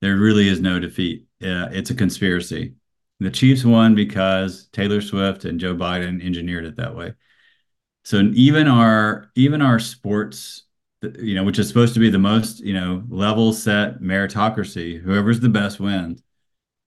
[0.03, 1.27] There really is no defeat.
[1.43, 2.75] Uh, it's a conspiracy.
[3.21, 7.15] The Chiefs won because Taylor Swift and Joe Biden engineered it that way.
[8.05, 10.65] So even our even our sports,
[11.03, 15.41] you know, which is supposed to be the most you know level set meritocracy, whoever's
[15.41, 16.23] the best wins.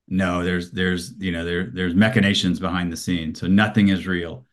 [0.09, 4.45] No, there's there's you know there there's machinations behind the scenes, so nothing is real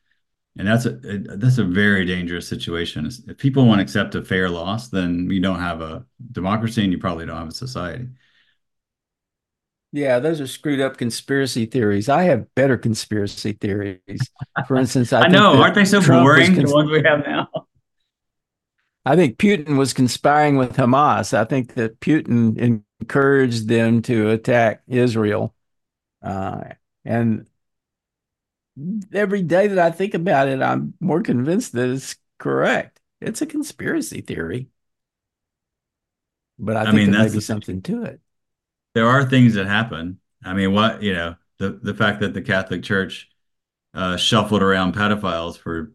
[0.58, 0.92] and that's a
[1.36, 3.06] that's a very dangerous situation.
[3.28, 6.98] If people won't accept a fair loss, then you don't have a democracy, and you
[6.98, 8.08] probably don't have a society.
[9.92, 12.08] Yeah, those are screwed up conspiracy theories.
[12.08, 14.00] I have better conspiracy theories.
[14.66, 16.54] For instance, I, I know, aren't they so Trump boring?
[16.54, 17.48] Cons- the ones we have now.
[19.06, 21.32] I think Putin was conspiring with Hamas.
[21.32, 25.54] I think that Putin encouraged them to attack Israel,
[26.22, 26.64] uh,
[27.04, 27.46] and
[29.12, 33.00] every day that I think about it, I'm more convinced that it's correct.
[33.20, 34.68] It's a conspiracy theory,
[36.58, 38.20] but I, I think mean, there may be something to it.
[38.94, 40.20] There are things that happen.
[40.44, 43.28] I mean, what you know, the the fact that the Catholic Church
[43.94, 45.92] uh, shuffled around pedophiles for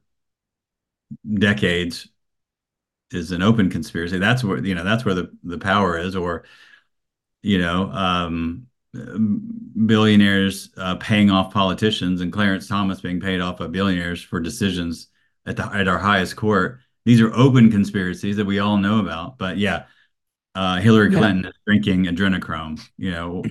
[1.33, 2.07] decades
[3.11, 4.17] is an open conspiracy.
[4.17, 6.45] That's where you know that's where the the power is, or
[7.41, 13.67] you know, um, billionaires uh, paying off politicians and Clarence Thomas being paid off by
[13.67, 15.07] billionaires for decisions
[15.45, 16.79] at the at our highest court.
[17.05, 19.37] These are open conspiracies that we all know about.
[19.37, 19.85] But yeah,
[20.55, 21.49] uh, Hillary Clinton yeah.
[21.49, 22.81] is drinking adrenochrome.
[22.97, 23.43] You know,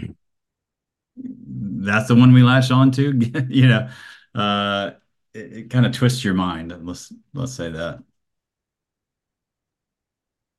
[1.16, 3.12] that's the one we lash on to.
[3.49, 3.88] you know,
[4.34, 4.91] uh,
[5.34, 6.74] it, it kind of twists your mind.
[6.86, 8.03] Let's let's say that.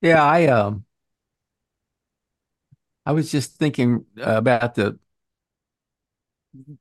[0.01, 0.86] Yeah, I um
[3.06, 4.99] I was just thinking about the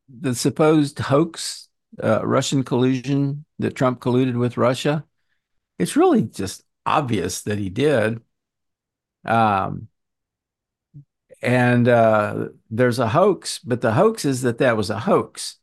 [0.09, 1.69] the supposed hoax,
[2.03, 5.05] uh, Russian collusion that Trump colluded with Russia.
[5.79, 8.23] It's really just obvious that he did.
[9.25, 9.89] Um,
[11.43, 15.57] and uh, there's a hoax, but the hoax is that that was a hoax.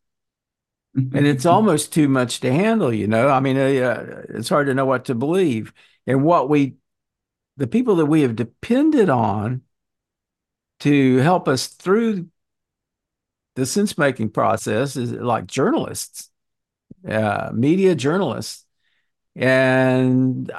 [1.12, 3.28] and it's almost too much to handle, you know.
[3.28, 5.72] I mean, uh, it's hard to know what to believe.
[6.06, 6.76] And what we,
[7.56, 9.62] the people that we have depended on
[10.80, 12.28] to help us through
[13.56, 16.30] the sense making process is like journalists,
[17.08, 18.64] uh, media journalists,
[19.34, 20.50] and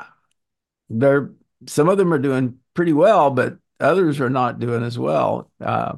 [0.90, 1.32] they're
[1.66, 5.52] some of them are doing pretty well, but others are not doing as well.
[5.62, 5.98] Uh,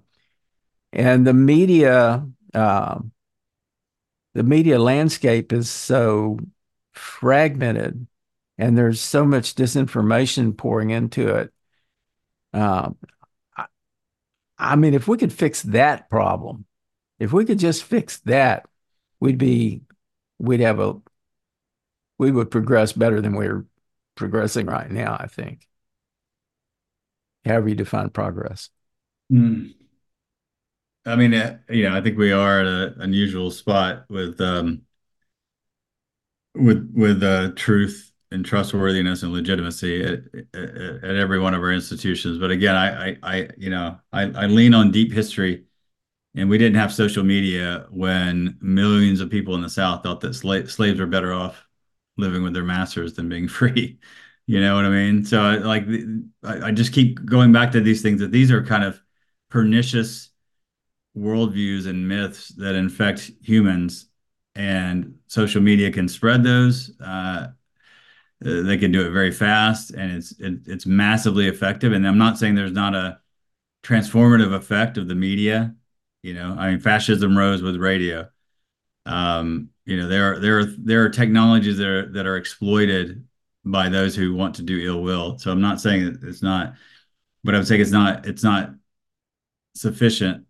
[0.94, 3.00] and the media, uh,
[4.34, 6.40] the media landscape is so
[6.94, 8.08] fragmented,
[8.58, 11.52] and there's so much disinformation pouring into it.
[14.62, 16.66] I mean, if we could fix that problem,
[17.18, 18.68] if we could just fix that,
[19.20, 19.82] we'd be,
[20.38, 21.02] we'd have a,
[22.20, 23.66] we would progress better than we're
[24.14, 25.68] progressing right now, I think.
[27.44, 28.70] However you define progress.
[29.34, 29.74] Mm.
[31.08, 34.84] I mean, uh, you know, I think we are at an unusual spot with, um,
[36.54, 40.20] with, with uh, truth and trustworthiness and legitimacy at,
[40.54, 40.70] at,
[41.04, 42.38] at, every one of our institutions.
[42.38, 45.66] But again, I, I, I you know, I, I, lean on deep history,
[46.36, 50.32] and we didn't have social media when millions of people in the South thought that
[50.32, 51.68] sla- slaves were better off
[52.18, 54.00] living with their masters than being free.
[54.48, 55.26] You know what I mean?
[55.26, 55.86] So, I, like,
[56.44, 59.02] I, I just keep going back to these things that these are kind of
[59.50, 60.30] pernicious
[61.18, 64.08] worldviews and myths that infect humans,
[64.56, 66.98] and social media can spread those.
[67.00, 67.48] Uh,
[68.42, 71.94] they can do it very fast and it's it, it's massively effective.
[71.94, 73.20] And i'm not saying there's not a
[73.84, 75.76] transformative effect of the media
[76.22, 76.56] you know?
[76.58, 78.30] I mean fascism rose with radio.
[79.06, 83.26] Um, you know there are there are there are technologies that are that are exploited
[83.66, 85.38] by those who want to do ill will.
[85.40, 86.76] So i'm not saying it's not
[87.44, 88.72] but i'm saying it's not it's not
[89.76, 90.46] sufficient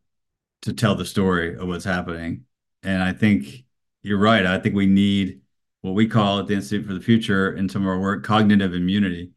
[0.64, 2.46] to tell the story of what's happening.
[2.84, 3.64] And i think
[4.04, 4.46] you're right.
[4.46, 5.41] I think we need
[5.82, 8.74] what we call at the Institute for the Future in some of our work cognitive
[8.74, 9.32] immunity.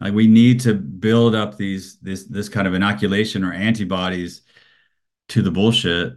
[0.00, 4.42] Like we need to build up these this this kind of inoculation or antibodies
[5.28, 6.14] to the bullshit.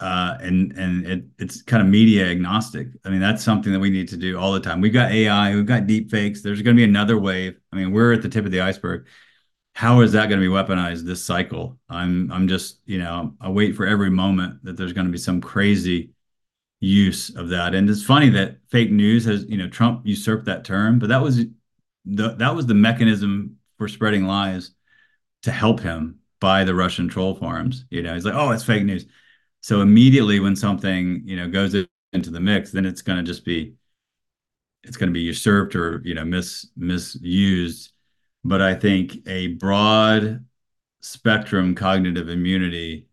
[0.00, 2.88] Uh, and and it, it's kind of media agnostic.
[3.04, 4.80] I mean, that's something that we need to do all the time.
[4.80, 6.42] We've got AI, we've got deep fakes.
[6.42, 7.56] There's going to be another wave.
[7.72, 9.06] I mean, we're at the tip of the iceberg.
[9.74, 11.78] How is that going to be weaponized this cycle?
[11.88, 15.18] I'm I'm just you know I wait for every moment that there's going to be
[15.18, 16.13] some crazy
[16.84, 17.74] use of that.
[17.74, 21.22] And it's funny that fake news has, you know, Trump usurped that term, but that
[21.22, 21.44] was
[22.04, 24.72] the that was the mechanism for spreading lies
[25.42, 27.86] to help him by the Russian troll farms.
[27.90, 29.06] You know, he's like, oh, it's fake news.
[29.62, 31.74] So immediately when something, you know, goes
[32.12, 33.74] into the mix, then it's going to just be
[34.82, 37.92] it's going to be usurped or, you know, mis misused.
[38.44, 40.44] But I think a broad
[41.00, 43.08] spectrum cognitive immunity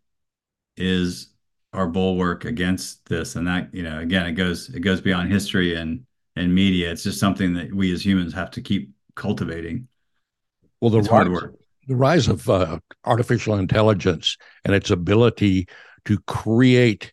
[0.76, 1.31] is
[1.72, 5.74] our bulwark against this and that you know again it goes it goes beyond history
[5.74, 6.04] and
[6.36, 6.90] and media.
[6.90, 9.88] It's just something that we as humans have to keep cultivating.
[10.80, 11.42] Well the, rise,
[11.86, 15.68] the rise of uh, artificial intelligence and its ability
[16.06, 17.12] to create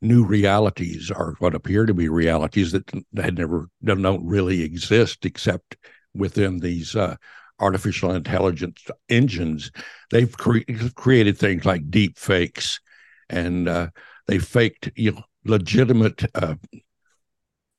[0.00, 5.76] new realities or what appear to be realities that had never don't really exist except
[6.14, 7.16] within these uh,
[7.58, 9.72] artificial intelligence engines.
[10.10, 10.58] They've cre-
[10.94, 12.78] created things like deep fakes
[13.28, 13.88] and uh,
[14.26, 16.54] they faked you know legitimate uh,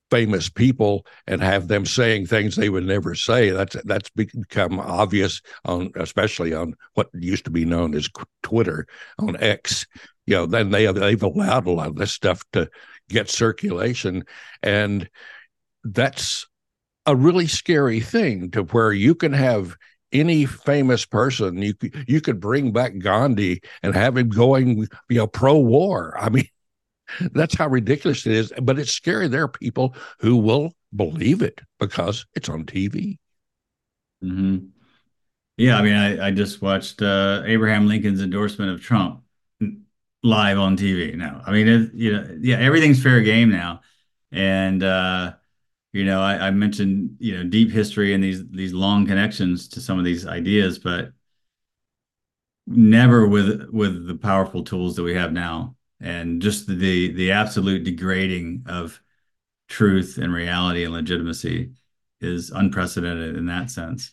[0.10, 3.52] famous people and have them saying things they would never say.
[3.52, 8.10] That's that's become obvious on especially on what used to be known as
[8.43, 8.88] Twitter
[9.18, 9.86] on X.
[10.26, 12.70] you know, then they they've allowed a lot of this stuff to
[13.10, 14.24] get circulation,
[14.62, 15.10] and
[15.84, 16.47] that's
[17.06, 19.76] a really scary thing to where you can have
[20.12, 21.74] any famous person you
[22.07, 26.16] you could bring back Gandhi and have him going you know pro-war.
[26.20, 26.47] I mean,
[27.34, 28.53] that's how ridiculous it is.
[28.62, 29.28] But it's scary.
[29.28, 33.20] There are people who will believe it because it's on TV.
[34.24, 34.68] Mm-hmm.
[35.57, 39.24] Yeah, I mean, I, I just watched uh, Abraham Lincoln's endorsement of Trump
[40.24, 41.41] live on TV now.
[41.45, 43.82] I mean, it, you know, yeah, everything's fair game now,
[44.32, 45.34] and uh,
[45.92, 49.82] you know, I, I mentioned you know deep history and these these long connections to
[49.82, 51.12] some of these ideas, but
[52.68, 57.84] never with with the powerful tools that we have now, and just the the absolute
[57.84, 59.02] degrading of
[59.68, 61.72] truth and reality and legitimacy
[62.22, 64.12] is unprecedented in that sense.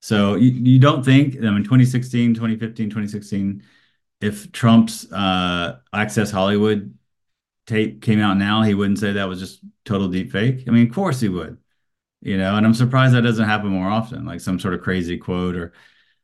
[0.00, 3.62] So you, you don't think, I mean, 2016, 2015, 2016,
[4.20, 6.94] if Trump's uh, Access Hollywood
[7.70, 10.64] tape came out now, he wouldn't say that was just total deep fake.
[10.68, 11.58] I mean, of course he would,
[12.22, 15.18] you know, and I'm surprised that doesn't happen more often, like some sort of crazy
[15.18, 15.72] quote or,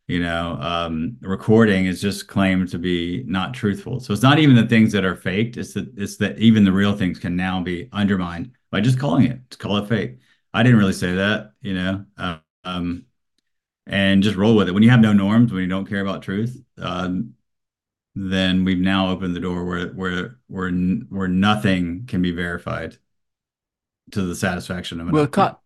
[0.08, 4.00] you know, um, recording is just claimed to be not truthful.
[4.00, 5.56] So it's not even the things that are faked.
[5.58, 9.26] It's that it's that even the real things can now be undermined by just calling
[9.26, 9.40] it.
[9.50, 10.18] Just call it fake.
[10.54, 13.06] I didn't really say that, you know, uh, um,
[13.86, 14.72] and just roll with it.
[14.72, 17.35] When you have no norms, when you don't care about truth, um,
[18.16, 22.96] then we've now opened the door where where where where nothing can be verified
[24.12, 25.58] to the satisfaction of an well, Co-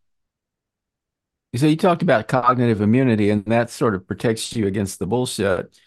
[1.55, 5.78] so you talked about cognitive immunity, and that sort of protects you against the bullshit.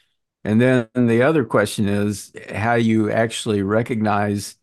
[0.46, 4.56] And then the other question is how you actually recognize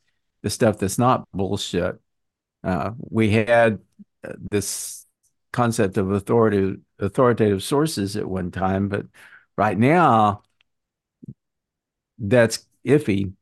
[0.43, 1.99] the stuff that's not bullshit.
[2.63, 3.81] Uh, we had
[4.23, 5.07] this
[5.53, 9.07] concept of authoritative authoritative sources at one time, but
[9.57, 10.43] right now
[12.21, 13.33] that's iffy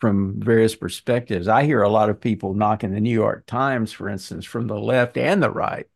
[0.00, 1.48] from various perspectives.
[1.48, 4.78] I hear a lot of people knocking the New York Times, for instance, from the
[4.78, 5.86] left and the right.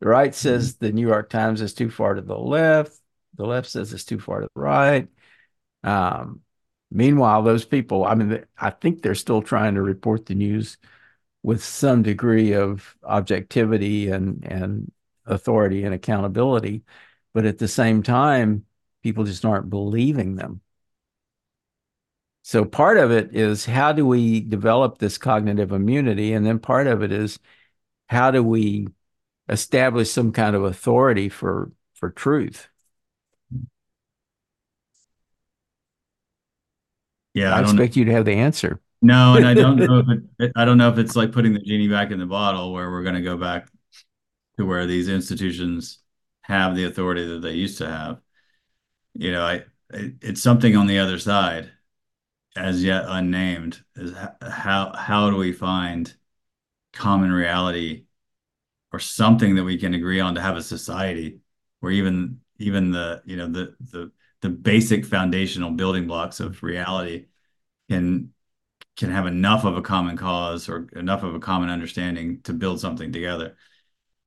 [0.00, 0.84] The right says mm-hmm.
[0.84, 2.92] the New York Times is too far to the left.
[3.36, 5.08] The left says it's too far to the right.
[5.82, 6.40] Um,
[6.90, 10.76] meanwhile, those people, I mean, I think they're still trying to report the news
[11.44, 14.90] with some degree of objectivity and and
[15.26, 16.82] authority and accountability
[17.32, 18.64] but at the same time
[19.02, 20.60] people just aren't believing them
[22.46, 26.34] so part of it is how do we develop this cognitive immunity?
[26.34, 27.38] And then part of it is
[28.10, 28.88] how do we
[29.48, 32.68] establish some kind of authority for for truth?
[37.32, 38.78] Yeah i, I expect you to have the answer.
[39.00, 40.06] No, and I don't know if
[40.38, 42.90] it, I don't know if it's like putting the genie back in the bottle where
[42.90, 43.68] we're going to go back
[44.58, 45.98] to where these institutions
[46.42, 48.20] have the authority that they used to have.
[49.14, 49.54] You know, I
[49.90, 51.70] it, it's something on the other side,
[52.56, 56.14] as yet unnamed, is how how do we find
[56.92, 58.04] common reality
[58.92, 61.40] or something that we can agree on to have a society
[61.80, 67.26] where even even the you know the the the basic foundational building blocks of reality
[67.90, 68.32] can
[68.96, 72.80] can have enough of a common cause or enough of a common understanding to build
[72.80, 73.56] something together.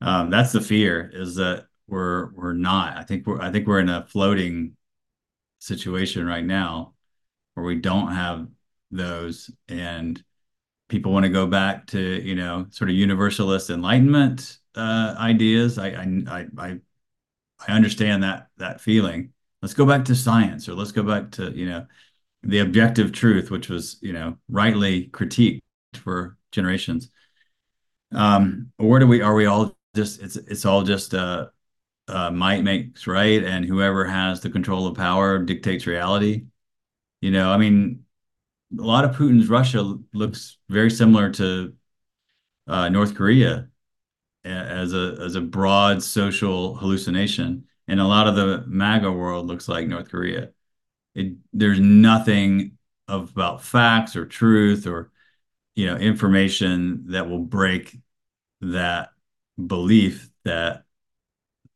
[0.00, 2.96] Um, that's the fear is that we're we're not.
[2.96, 4.76] I think we're I think we're in a floating
[5.58, 6.94] situation right now
[7.58, 8.46] where we don't have
[8.90, 10.22] those and
[10.88, 15.78] people want to go back to you know sort of universalist enlightenment uh, ideas.
[15.78, 16.78] I, I I
[17.66, 19.32] I understand that that feeling.
[19.60, 21.86] Let's go back to science or let's go back to you know
[22.42, 25.60] the objective truth, which was, you know, rightly critiqued
[25.94, 27.10] for generations.
[28.12, 31.48] Um, or do we are we all just it's it's all just uh,
[32.06, 36.44] uh might makes right, and whoever has the control of power dictates reality.
[37.20, 38.04] You know, I mean,
[38.78, 41.74] a lot of Putin's Russia looks very similar to
[42.66, 43.68] uh, North Korea
[44.44, 49.68] as a as a broad social hallucination, and a lot of the MAGA world looks
[49.68, 50.50] like North Korea.
[51.14, 55.10] It there's nothing about facts or truth or
[55.74, 57.96] you know information that will break
[58.60, 59.10] that
[59.66, 60.84] belief that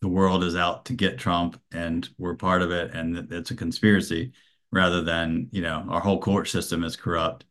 [0.01, 3.51] the world is out to get Trump and we're part of it and that it's
[3.53, 4.33] a conspiracy
[4.73, 7.45] rather than you know our whole court system is corrupt.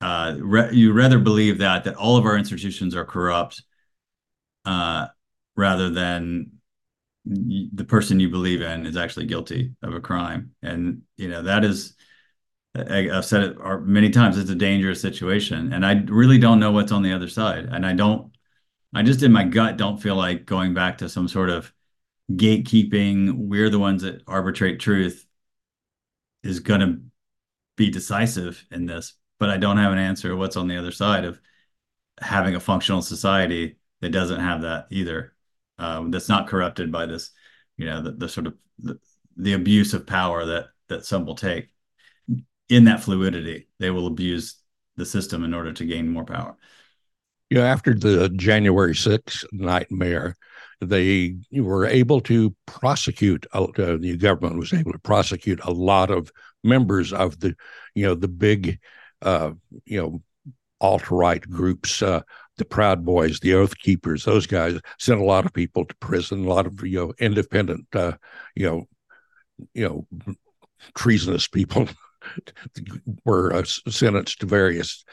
[0.00, 3.62] Uh, re- you rather believe that that all of our institutions are corrupt
[4.64, 5.06] uh,
[5.56, 6.52] rather than
[7.24, 10.52] the person you believe in is actually guilty of a crime.
[10.62, 11.94] And you know that is
[12.74, 16.72] I, have said it many times it's a dangerous situation and i really don't know
[16.72, 17.66] what's on the other side.
[17.66, 18.32] And i don't
[18.94, 21.72] i just in my gut don't feel like going back to some sort of
[22.32, 25.26] gatekeeping we're the ones that arbitrate truth
[26.42, 27.00] is going to
[27.76, 31.24] be decisive in this, but I don't have an answer what's on the other side
[31.24, 31.40] of
[32.20, 35.34] having a functional society that doesn't have that either.
[35.78, 37.30] Um, that's not corrupted by this,
[37.76, 38.98] you know, the, the sort of the,
[39.36, 41.70] the abuse of power that that some will take
[42.68, 43.68] in that fluidity.
[43.78, 44.56] They will abuse
[44.96, 46.56] the system in order to gain more power.
[47.50, 50.36] You know, after the January 6th nightmare,
[50.88, 56.30] they were able to prosecute uh, the government was able to prosecute a lot of
[56.64, 57.54] members of the
[57.94, 58.78] you know the big
[59.22, 59.52] uh,
[59.84, 60.22] you know
[60.80, 62.20] alt-right groups uh,
[62.56, 66.44] the proud boys the oath keepers those guys sent a lot of people to prison
[66.44, 68.12] a lot of you know independent uh,
[68.56, 68.84] you know
[69.74, 70.06] you know
[70.96, 71.88] treasonous people
[73.24, 75.04] were uh, sentenced to various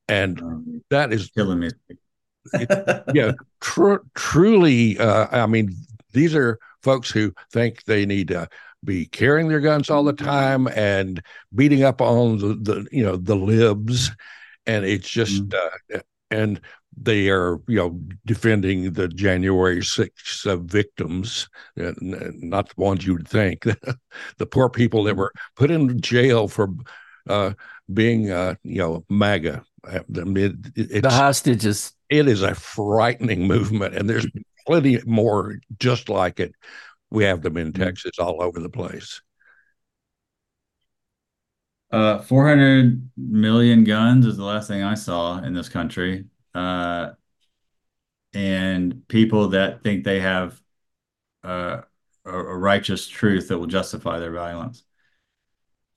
[0.10, 1.70] And um, that is killing me.
[2.52, 5.00] it, yeah, tr- truly.
[5.00, 5.74] Uh, I mean,
[6.12, 8.50] these are folks who think they need to
[8.84, 11.24] be carrying their guns all the time and
[11.56, 14.12] beating up on the, the you know the libs
[14.66, 15.96] and it's just mm-hmm.
[15.96, 16.00] uh,
[16.32, 16.60] and
[16.96, 21.50] they are you know defending the January 6th uh, victims,
[21.80, 23.66] uh, not the ones you would think,
[24.38, 26.70] the poor people that were put in jail for
[27.30, 27.54] uh,
[27.94, 29.64] being uh, you know MAGA.
[29.86, 31.94] It, the hostages.
[32.10, 34.28] It is a frightening movement, and there's
[34.66, 36.54] plenty more just like it.
[37.10, 37.84] We have them in mm-hmm.
[37.84, 39.22] Texas all over the place.
[41.94, 46.26] Uh, 400 million guns is the last thing I saw in this country
[46.56, 47.12] uh,
[48.34, 50.60] and people that think they have
[51.44, 51.82] uh,
[52.26, 54.84] a, a righteous truth that will justify their violence.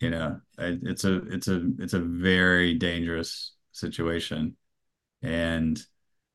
[0.00, 4.54] You know, it's a it's a it's a very dangerous situation,
[5.22, 5.82] and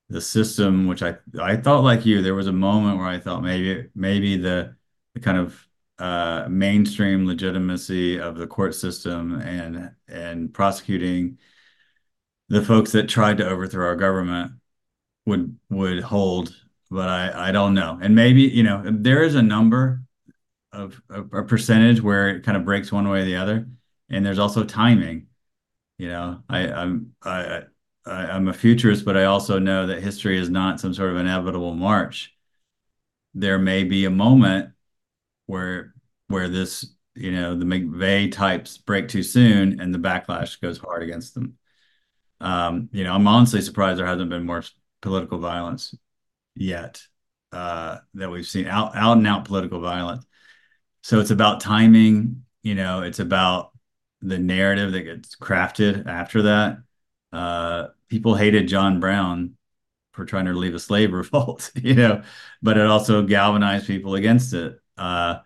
[0.09, 3.43] the system, which I I thought like you, there was a moment where I thought
[3.43, 4.75] maybe maybe the
[5.13, 5.63] the kind of
[6.01, 11.37] Uh, mainstream legitimacy of the court system and and prosecuting
[12.49, 14.51] the folks that tried to overthrow our government
[15.27, 16.55] would would hold,
[16.89, 17.99] but I I don't know.
[18.01, 20.01] And maybe you know there is a number
[20.73, 23.67] of, of a percentage where it kind of breaks one way or the other,
[24.09, 25.27] and there's also timing.
[25.97, 27.63] You know, I I'm I,
[28.05, 31.17] I I'm a futurist, but I also know that history is not some sort of
[31.17, 32.35] inevitable march.
[33.35, 34.73] There may be a moment
[35.45, 35.90] where
[36.31, 41.03] where this you know the McVeigh types break too soon and the backlash goes hard
[41.03, 41.57] against them.
[42.39, 44.63] Um, you know, I'm honestly surprised there hasn't been more
[45.01, 45.95] political violence
[46.55, 47.01] yet
[47.51, 50.25] uh, that we've seen out out and out political violence.
[51.03, 52.43] So it's about timing.
[52.63, 53.71] You know, it's about
[54.21, 56.77] the narrative that gets crafted after that.
[57.33, 59.55] Uh, people hated John Brown
[60.13, 62.23] for trying to relieve a slave revolt, you know,
[62.61, 64.79] but it also galvanized people against it.
[64.97, 65.39] Uh,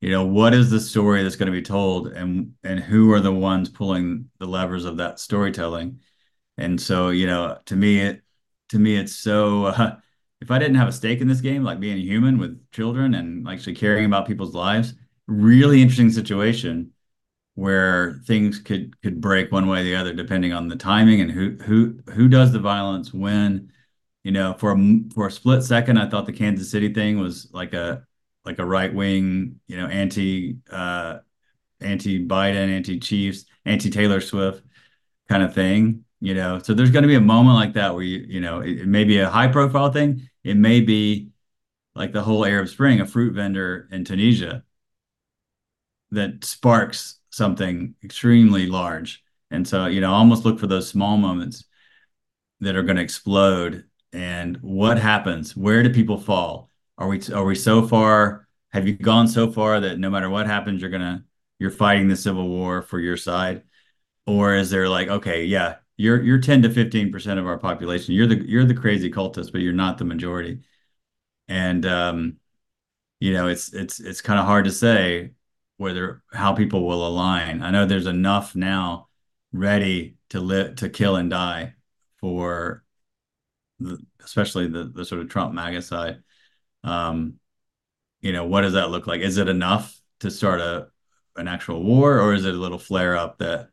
[0.00, 3.20] you know, what is the story that's going to be told, and and who are
[3.20, 6.00] the ones pulling the levers of that storytelling?
[6.56, 8.22] And so, you know, to me, it
[8.70, 9.66] to me, it's so.
[9.66, 9.96] Uh,
[10.40, 13.46] if I didn't have a stake in this game, like being human with children and
[13.46, 14.94] actually caring about people's lives,
[15.26, 16.92] really interesting situation
[17.56, 21.30] where things could could break one way or the other depending on the timing and
[21.30, 23.72] who who who does the violence when.
[24.22, 27.48] You know, for a for a split second, I thought the Kansas City thing was
[27.52, 28.06] like a
[28.50, 31.18] like a right wing, you know, anti uh,
[31.80, 34.62] anti Biden, anti Chiefs, anti Taylor Swift
[35.28, 36.58] kind of thing you know?
[36.58, 38.86] So there's going to be a moment like that where you you know it, it,
[38.86, 40.28] may be a high profile thing.
[40.44, 41.30] It may be
[41.94, 44.62] like the whole arab spring a fruit vendor in tunisia
[46.12, 49.22] that sparks something extremely large.
[49.50, 51.64] And so you know almost look for those small moments
[52.60, 53.84] that are going to explode.
[54.12, 55.56] And what happens?
[55.56, 56.69] Where do people fall
[57.00, 60.46] are we are we so far have you gone so far that no matter what
[60.46, 61.24] happens you're gonna
[61.58, 63.62] you're fighting the civil war for your side?
[64.26, 68.14] Or is there like okay yeah you're you're 10 to 15 percent of our population.
[68.14, 70.60] You're the you're the crazy cultist but you're not the majority.
[71.48, 72.36] And um
[73.20, 75.32] you know it's it's it's kind of hard to say
[75.78, 77.62] whether how people will align.
[77.62, 79.08] I know there's enough now
[79.52, 81.74] ready to live to kill and die
[82.20, 82.84] for
[83.80, 86.22] the, especially the the sort of trump maga side
[86.84, 87.34] um
[88.22, 89.20] you know what does that look like?
[89.22, 90.88] Is it enough to start a
[91.36, 93.70] an actual war or is it a little flare up that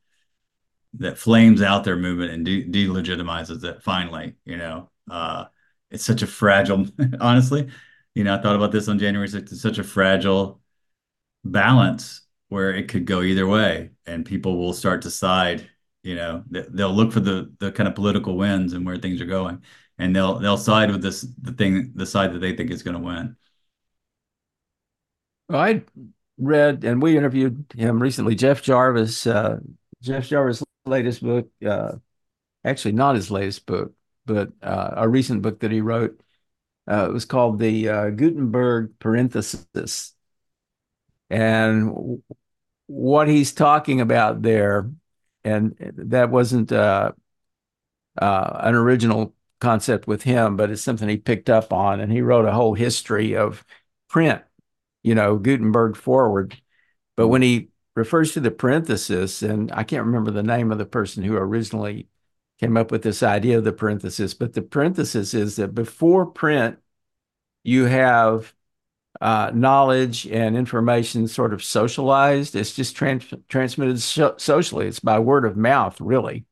[0.95, 4.89] that flames out their movement and de- delegitimizes it finally you know?
[5.09, 5.45] Uh,
[5.91, 6.85] it's such a fragile
[7.21, 7.69] honestly
[8.15, 10.61] you know i thought about this on january 6th it's such a fragile
[11.45, 15.69] balance where it could go either way and people will start to side
[16.03, 19.25] You know, they'll look for the the kind of political wins and where things are
[19.25, 19.63] going,
[19.97, 22.97] and they'll they'll side with this the thing the side that they think is going
[22.97, 23.35] to win.
[25.49, 25.83] Well, I
[26.37, 28.35] read, and we interviewed him recently.
[28.35, 29.59] Jeff Jarvis, uh,
[30.01, 31.93] Jeff Jarvis' latest book, uh,
[32.63, 33.93] actually not his latest book,
[34.25, 36.19] but uh, a recent book that he wrote.
[36.89, 40.13] Uh, it was called the uh, Gutenberg Parenthesis,
[41.29, 42.21] and
[42.87, 44.89] what he's talking about there,
[45.43, 47.11] and that wasn't uh,
[48.15, 52.45] an original concept with him, but it's something he picked up on, and he wrote
[52.45, 53.65] a whole history of
[54.09, 54.41] print
[55.07, 56.61] you know, Gutenberg forward.
[57.15, 60.85] But when he refers to the parenthesis, and I can't remember the name of the
[60.85, 62.09] person who originally
[62.59, 66.77] came up with this idea of the parenthesis, but the parenthesis is that before print,
[67.63, 68.53] you have
[69.21, 72.53] uh, knowledge and information sort of socialized.
[72.53, 74.87] It's just trans- transmitted so- socially.
[74.87, 76.45] It's by word of mouth, really.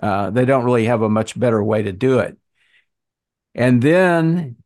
[0.00, 2.38] Uh, they don't really have a much better way to do it.
[3.54, 4.56] And then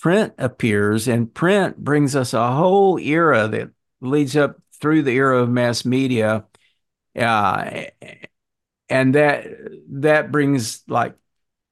[0.00, 3.70] print appears, and print brings us a whole era that
[4.00, 6.44] leads up through the era of mass media.
[7.16, 7.84] Uh,
[8.88, 9.46] and that
[9.90, 11.14] that brings like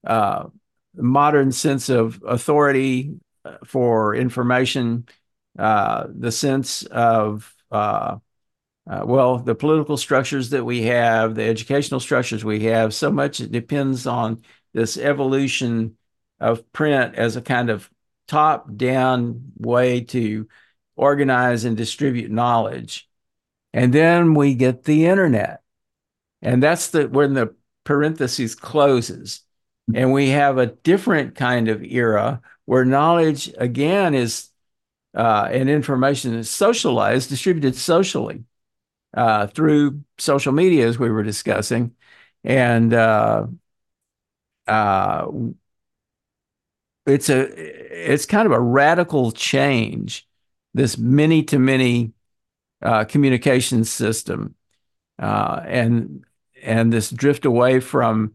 [0.07, 0.47] uh,
[0.95, 5.07] modern sense of authority uh, for information,
[5.59, 8.17] uh, the sense of uh,
[8.91, 13.41] uh, well, the political structures that we have, the educational structures we have, so much
[13.41, 15.97] it depends on this evolution
[16.41, 17.89] of print as a kind of
[18.27, 20.49] top down way to
[20.97, 23.09] organize and distribute knowledge.
[23.73, 25.63] And then we get the internet.
[26.43, 29.43] And that's the when the parenthesis closes.
[29.95, 34.49] And we have a different kind of era where knowledge again is
[35.15, 38.45] uh, and information is socialized, distributed socially
[39.15, 41.95] uh, through social media, as we were discussing.
[42.45, 43.47] And uh,
[44.67, 45.27] uh
[47.07, 47.49] it's a
[48.11, 50.27] it's kind of a radical change
[50.75, 52.13] this many to many
[52.83, 54.55] uh, communication system
[55.19, 56.25] uh, and
[56.63, 58.35] and this drift away from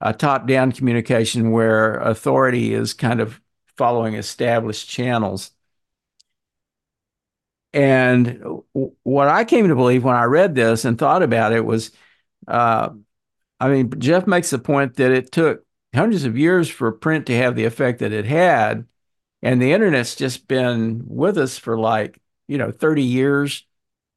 [0.00, 3.40] a top down communication where authority is kind of
[3.76, 5.50] following established channels
[7.74, 8.40] and
[9.02, 11.90] what I came to believe when I read this and thought about it was,
[12.46, 12.90] uh,
[13.58, 17.36] I mean, Jeff makes the point that it took hundreds of years for print to
[17.36, 18.86] have the effect that it had.
[19.42, 23.66] And the internet's just been with us for like, you know, 30 years,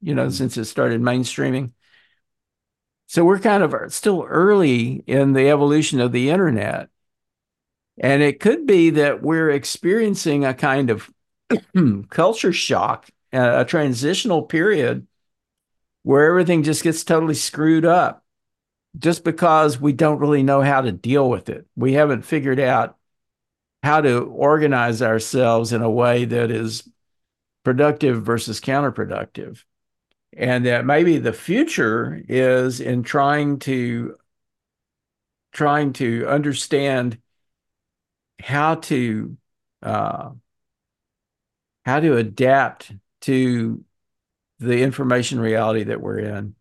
[0.00, 0.30] you know, mm-hmm.
[0.30, 1.72] since it started mainstreaming.
[3.08, 6.90] So we're kind of still early in the evolution of the internet.
[8.00, 11.10] And it could be that we're experiencing a kind of
[12.10, 15.06] culture shock, a transitional period
[16.02, 18.24] where everything just gets totally screwed up
[18.98, 21.66] just because we don't really know how to deal with it.
[21.76, 22.96] We haven't figured out
[23.82, 26.88] how to organize ourselves in a way that is
[27.64, 29.62] productive versus counterproductive.
[30.36, 34.16] And that maybe the future is in trying to
[35.52, 37.18] trying to understand
[38.40, 39.36] how to
[39.82, 40.30] uh,
[41.84, 42.92] how to adapt
[43.22, 43.84] to
[44.58, 46.54] the information reality that we're in,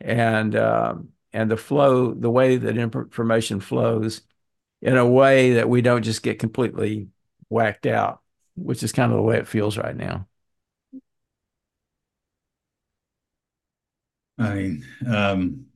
[0.00, 4.22] and um, and the flow, the way that information flows
[4.82, 7.08] in a way that we don't just get completely
[7.48, 8.20] whacked out,
[8.56, 10.26] which is kind of the way it feels right now.
[14.38, 15.66] I mean, um,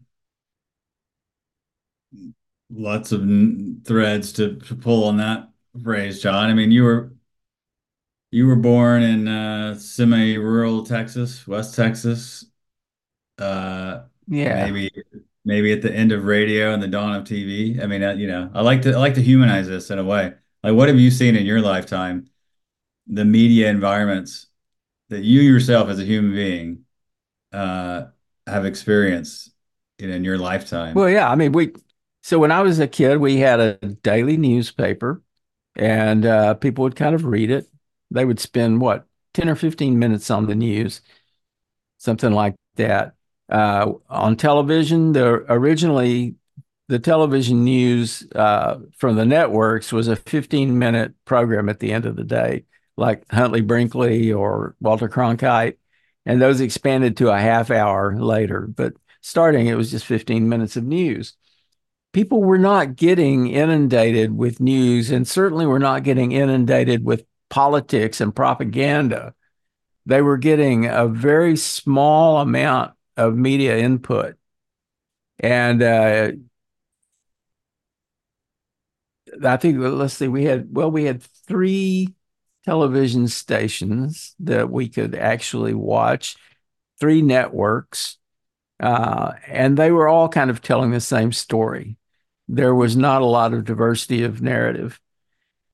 [2.71, 3.23] lots of
[3.85, 5.49] threads to, to pull on that
[5.83, 6.51] phrase, John.
[6.51, 7.13] I mean, you were
[8.31, 12.45] you were born in uh, semi-rural Texas, West Texas.
[13.39, 14.91] Uh, yeah, maybe
[15.45, 17.81] maybe at the end of radio and the dawn of TV.
[17.83, 20.05] I mean, uh, you know, I like to I like to humanize this in a
[20.05, 20.35] way.
[20.63, 22.29] Like, what have you seen in your lifetime?
[23.07, 24.47] The media environments
[25.09, 26.85] that you yourself, as a human being,
[27.53, 28.07] uh,
[28.47, 29.53] have experienced
[29.99, 30.95] in, in your lifetime.
[30.95, 31.73] Well, yeah, I mean, we.
[32.23, 35.23] So when I was a kid, we had a daily newspaper,
[35.77, 37.70] and uh, people would kind of read it.
[38.11, 41.01] They would spend what ten or fifteen minutes on the news,
[41.99, 43.15] something like that
[43.51, 45.13] uh, on television.
[45.13, 46.37] The originally
[46.91, 52.05] the television news uh, from the networks was a 15 minute program at the end
[52.05, 52.65] of the day,
[52.97, 55.77] like Huntley Brinkley or Walter Cronkite,
[56.27, 58.67] and those expanded to a half hour later.
[58.67, 61.35] But starting, it was just 15 minutes of news.
[62.13, 68.21] People were not getting inundated with news, and certainly were not getting inundated with politics
[68.21, 69.35] and propaganda.
[70.07, 74.37] They were getting a very small amount of media input.
[75.39, 76.33] And uh,
[79.45, 82.15] I think let's see, we had well, we had three
[82.65, 86.37] television stations that we could actually watch,
[86.99, 88.19] three networks,
[88.81, 91.97] uh, and they were all kind of telling the same story.
[92.49, 95.01] There was not a lot of diversity of narrative,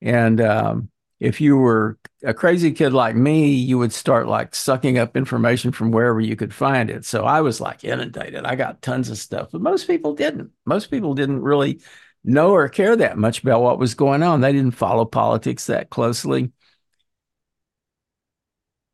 [0.03, 4.99] and um, if you were a crazy kid like me, you would start like sucking
[4.99, 7.05] up information from wherever you could find it.
[7.05, 8.45] So I was like inundated.
[8.45, 10.51] I got tons of stuff, but most people didn't.
[10.67, 11.81] Most people didn't really
[12.25, 14.41] know or care that much about what was going on.
[14.41, 16.53] They didn't follow politics that closely.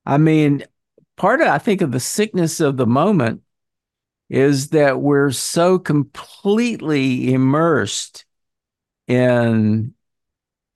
[0.06, 0.64] I mean,
[1.16, 3.42] part of I think of the sickness of the moment
[4.28, 8.24] is that we're so completely immersed
[9.06, 9.94] in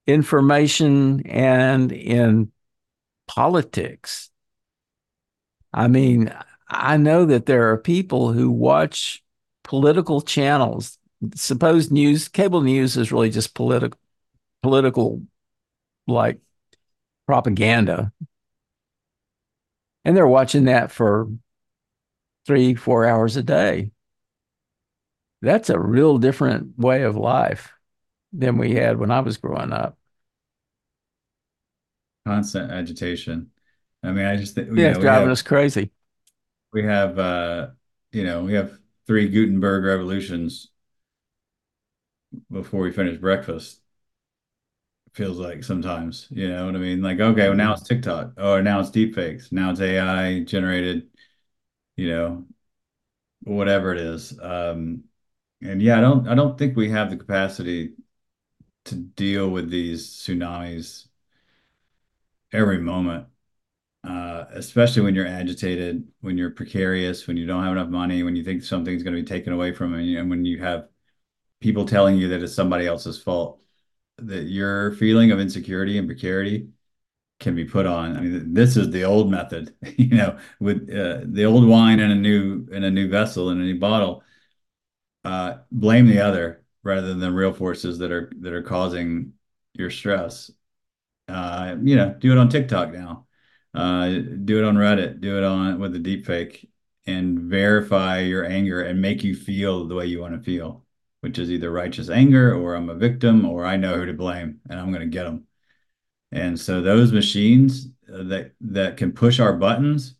[0.06, 2.52] information and in
[3.26, 4.30] politics.
[5.72, 6.32] I mean,
[6.68, 9.22] I know that there are people who watch
[9.64, 10.98] political channels.
[11.34, 13.98] Suppose news, cable news is really just political,
[14.62, 15.22] political,
[16.06, 16.40] like
[17.26, 18.12] propaganda.
[20.04, 21.28] And they're watching that for
[22.46, 23.90] three, four hours a day.
[25.42, 27.75] That's a real different way of life
[28.32, 29.96] than we had when I was growing up.
[32.26, 33.50] Constant agitation.
[34.02, 35.90] I mean, I just think yeah, it's driving have, us crazy.
[36.72, 37.68] We have, uh,
[38.12, 40.68] you know, we have three Gutenberg revolutions
[42.50, 43.80] before we finish breakfast.
[45.12, 47.00] Feels like sometimes, you know what I mean?
[47.00, 51.08] Like, okay, well now it's TikTok, or now it's deepfakes, now it's AI generated,
[51.96, 52.44] you know,
[53.44, 54.38] whatever it is.
[54.38, 55.04] Um,
[55.62, 57.94] and yeah, I don't, I don't think we have the capacity
[58.86, 61.06] to deal with these tsunamis
[62.52, 63.26] every moment,
[64.04, 68.36] uh, especially when you're agitated, when you're precarious, when you don't have enough money, when
[68.36, 70.88] you think something's going to be taken away from you, and when you have
[71.60, 73.60] people telling you that it's somebody else's fault,
[74.18, 76.68] that your feeling of insecurity and precarity
[77.40, 78.16] can be put on.
[78.16, 82.10] I mean, this is the old method, you know, with uh, the old wine in
[82.10, 84.22] a new in a new vessel in a new bottle.
[85.24, 89.32] Uh, blame the other rather than real forces that are that are causing
[89.74, 90.50] your stress.
[91.28, 93.26] Uh, you know, do it on TikTok now.
[93.74, 94.08] Uh,
[94.44, 95.20] do it on Reddit.
[95.20, 96.68] Do it on with the deepfake
[97.06, 100.84] and verify your anger and make you feel the way you want to feel,
[101.20, 104.60] which is either righteous anger or I'm a victim or I know who to blame
[104.70, 105.46] and I'm going to get them.
[106.32, 110.15] And so those machines uh, that that can push our buttons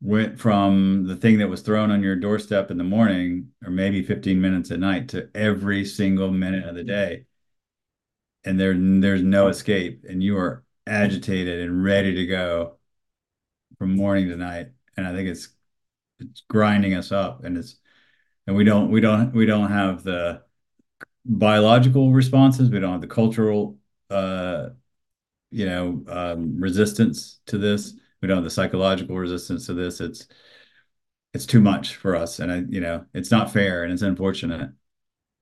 [0.00, 4.02] went from the thing that was thrown on your doorstep in the morning or maybe
[4.02, 7.24] 15 minutes at night to every single minute of the day.
[8.44, 10.04] And there there's no escape.
[10.08, 12.78] And you are agitated and ready to go
[13.78, 14.68] from morning to night.
[14.96, 15.48] And i think it's
[16.20, 17.44] it's grinding us up.
[17.44, 17.76] And it's
[18.46, 20.42] and we don't we don't we don't have the
[21.24, 22.70] biological responses.
[22.70, 23.78] We don't have the cultural
[24.10, 24.70] uh
[25.50, 30.00] you know um, resistance to this we don't have the psychological resistance to this.
[30.00, 30.26] It's
[31.34, 32.38] it's too much for us.
[32.38, 34.70] And i you know it's not fair and it's unfortunate.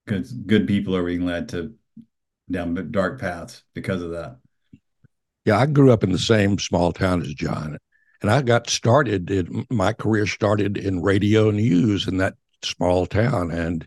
[0.04, 1.74] Because good people are being led to
[2.50, 4.38] down dark paths because of that.
[5.44, 7.78] Yeah i grew up in the same small town as john
[8.22, 13.50] and i got started in my career started in radio news in that small town
[13.50, 13.86] and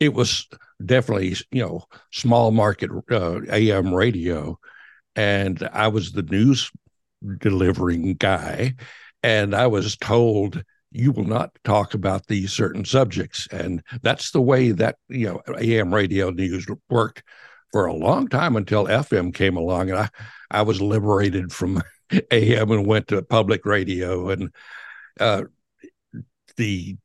[0.00, 0.48] it was
[0.84, 4.58] definitely you know small market uh, am radio.
[5.16, 6.70] And i was the news
[7.38, 8.74] delivering guy.
[9.22, 10.62] And I was told,
[10.92, 13.46] you will not talk about these certain subjects.
[13.52, 17.22] And that's the way that, you know, AM radio news worked
[17.72, 19.90] for a long time until FM came along.
[19.90, 20.08] And I,
[20.50, 21.82] I was liberated from
[22.30, 24.30] AM and went to public radio.
[24.30, 24.52] And
[25.20, 25.44] uh,
[26.56, 26.96] the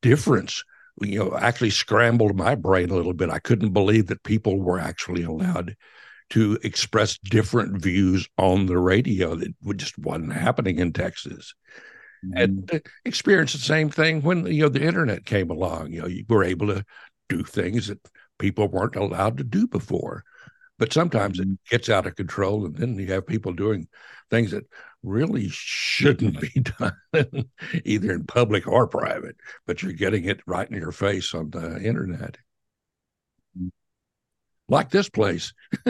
[0.00, 0.64] difference,
[1.00, 3.30] you know, actually scrambled my brain a little bit.
[3.30, 5.76] I couldn't believe that people were actually allowed
[6.32, 11.54] to express different views on the radio that just wasn't happening in Texas.
[12.24, 12.42] Mm-hmm.
[12.42, 15.92] And experienced the same thing when you know the internet came along.
[15.92, 16.86] You know, you were able to
[17.28, 18.00] do things that
[18.38, 20.24] people weren't allowed to do before.
[20.78, 21.54] But sometimes it mm-hmm.
[21.68, 23.86] gets out of control, and then you have people doing
[24.30, 24.64] things that
[25.02, 27.50] really shouldn't be done,
[27.84, 29.36] either in public or private.
[29.66, 32.38] But you're getting it right in your face on the internet
[34.68, 35.52] like this place.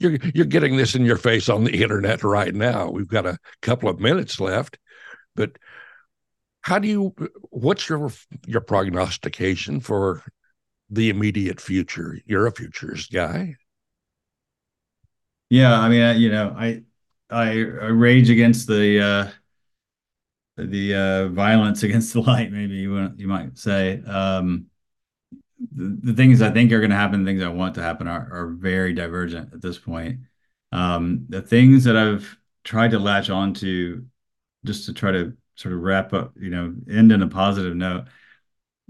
[0.00, 2.90] you're you're getting this in your face on the internet right now.
[2.90, 4.78] We've got a couple of minutes left,
[5.34, 5.52] but
[6.62, 7.14] how do you?
[7.50, 8.10] What's your
[8.46, 10.22] your prognostication for
[10.90, 12.18] the immediate future?
[12.24, 13.56] You're a futures guy.
[15.50, 16.82] Yeah, I mean, you know, I
[17.30, 19.30] I, I rage against the uh,
[20.56, 24.02] the uh, violence against the light, maybe you you might say.
[24.02, 24.66] Um,
[25.58, 28.48] the, things I think are going to happen, things I want to happen, are are
[28.48, 30.20] very divergent at this point.
[30.72, 34.04] Um, the things that I've tried to latch onto,
[34.64, 38.06] just to try to sort of wrap up, you know, end in a positive note.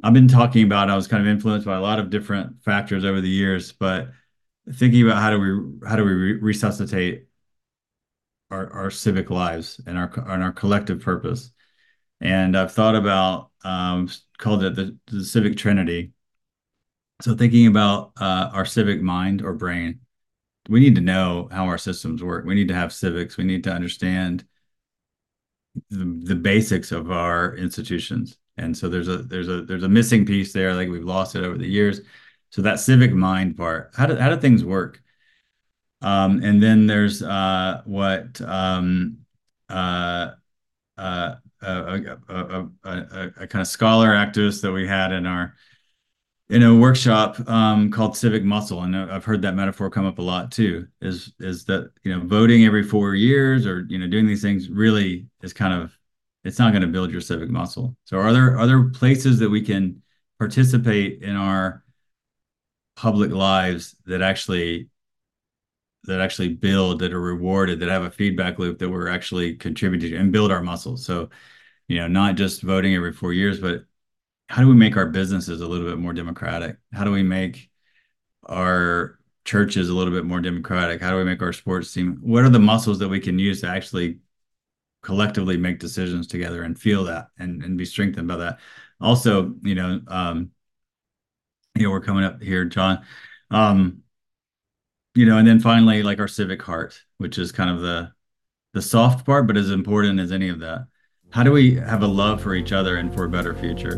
[0.02, 0.90] I've been talking about.
[0.90, 4.10] I was kind of influenced by a lot of different factors over the years, but
[4.72, 7.26] thinking about how do we how do we re- resuscitate
[8.50, 11.50] our, our civic lives and our and our collective purpose.
[12.20, 14.08] And I've thought about um,
[14.38, 16.13] called it the, the civic trinity.
[17.22, 20.00] So thinking about uh, our civic mind or brain,
[20.68, 22.44] we need to know how our systems work.
[22.44, 23.36] We need to have civics.
[23.36, 24.44] We need to understand
[25.90, 28.38] the, the basics of our institutions.
[28.56, 30.74] And so there's a there's a there's a missing piece there.
[30.74, 32.00] Like we've lost it over the years.
[32.50, 35.02] So that civic mind part, how do how do things work?
[36.02, 39.18] Um, and then there's uh, what um,
[39.68, 40.32] uh,
[40.96, 45.54] uh, a, a, a, a, kind of scholar activist that we had in our
[46.54, 50.22] in a workshop um, called civic muscle, and I've heard that metaphor come up a
[50.22, 50.86] lot too.
[51.00, 54.70] Is is that you know voting every four years or you know doing these things
[54.70, 55.98] really is kind of
[56.44, 57.96] it's not going to build your civic muscle.
[58.04, 60.00] So are there other places that we can
[60.38, 61.82] participate in our
[62.94, 64.88] public lives that actually
[66.04, 70.10] that actually build that are rewarded that have a feedback loop that we're actually contributing
[70.12, 71.28] to and build our muscles so
[71.88, 73.84] you know not just voting every four years but
[74.54, 76.76] how do we make our businesses a little bit more democratic?
[76.92, 77.70] How do we make
[78.44, 81.00] our churches a little bit more democratic?
[81.00, 83.62] How do we make our sports team what are the muscles that we can use
[83.62, 84.20] to actually
[85.02, 88.60] collectively make decisions together and feel that and, and be strengthened by that?
[89.00, 90.52] Also you know um
[91.74, 93.04] you know we're coming up here Jon.
[93.50, 94.04] Um
[95.16, 98.12] you know, and then finally, like our civic heart, which is kind of the
[98.72, 100.86] the soft part, but as important as any of that.
[101.34, 103.94] How do we have a love for each other and for a better future?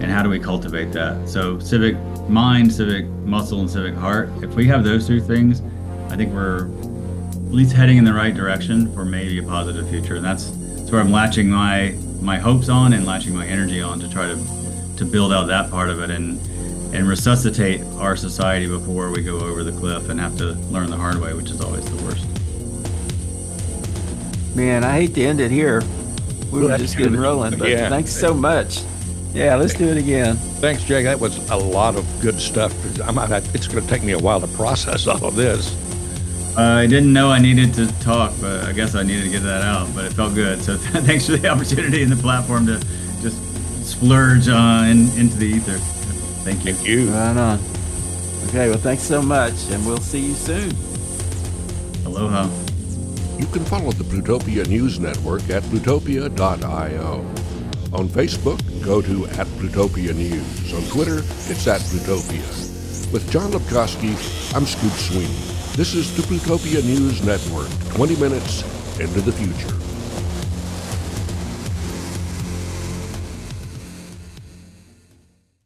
[0.00, 1.28] And how do we cultivate that?
[1.28, 1.98] So, civic
[2.30, 4.30] mind, civic muscle, and civic heart.
[4.42, 5.60] If we have those two things,
[6.08, 10.16] I think we're at least heading in the right direction for maybe a positive future.
[10.16, 11.90] And that's, that's where I'm latching my
[12.22, 14.42] my hopes on and latching my energy on to try to
[14.96, 16.40] to build out that part of it and
[16.94, 20.96] and resuscitate our society before we go over the cliff and have to learn the
[20.96, 22.24] hard way, which is always the worst.
[24.56, 25.82] Man, I hate to end it here.
[26.50, 27.88] We were just getting rolling, but yeah.
[27.88, 28.82] thanks so much.
[29.34, 30.36] Yeah, let's do it again.
[30.36, 31.04] Thanks, Jake.
[31.04, 32.72] That was a lot of good stuff.
[33.00, 35.76] I might have, it's going to take me a while to process all of this.
[36.56, 39.42] Uh, I didn't know I needed to talk, but I guess I needed to get
[39.42, 39.94] that out.
[39.94, 40.62] But it felt good.
[40.62, 42.80] So thanks for the opportunity and the platform to
[43.20, 43.38] just
[43.86, 45.78] splurge uh, in, into the ether.
[45.78, 46.72] Thank you.
[46.74, 47.10] Thank you.
[47.10, 47.60] Right on.
[48.48, 50.72] Okay, well, thanks so much, and we'll see you soon.
[52.06, 52.48] Aloha.
[53.38, 57.24] You can follow the Plutopia News Network at plutopia.io.
[57.92, 60.74] On Facebook, go to at Plutopia News.
[60.74, 63.12] On Twitter, it's at Plutopia.
[63.12, 64.12] With Jon Lebkowsky,
[64.56, 65.28] I'm Scoop Sweeney.
[65.76, 68.62] This is the Plutopia News Network, 20 minutes
[68.98, 69.87] into the future.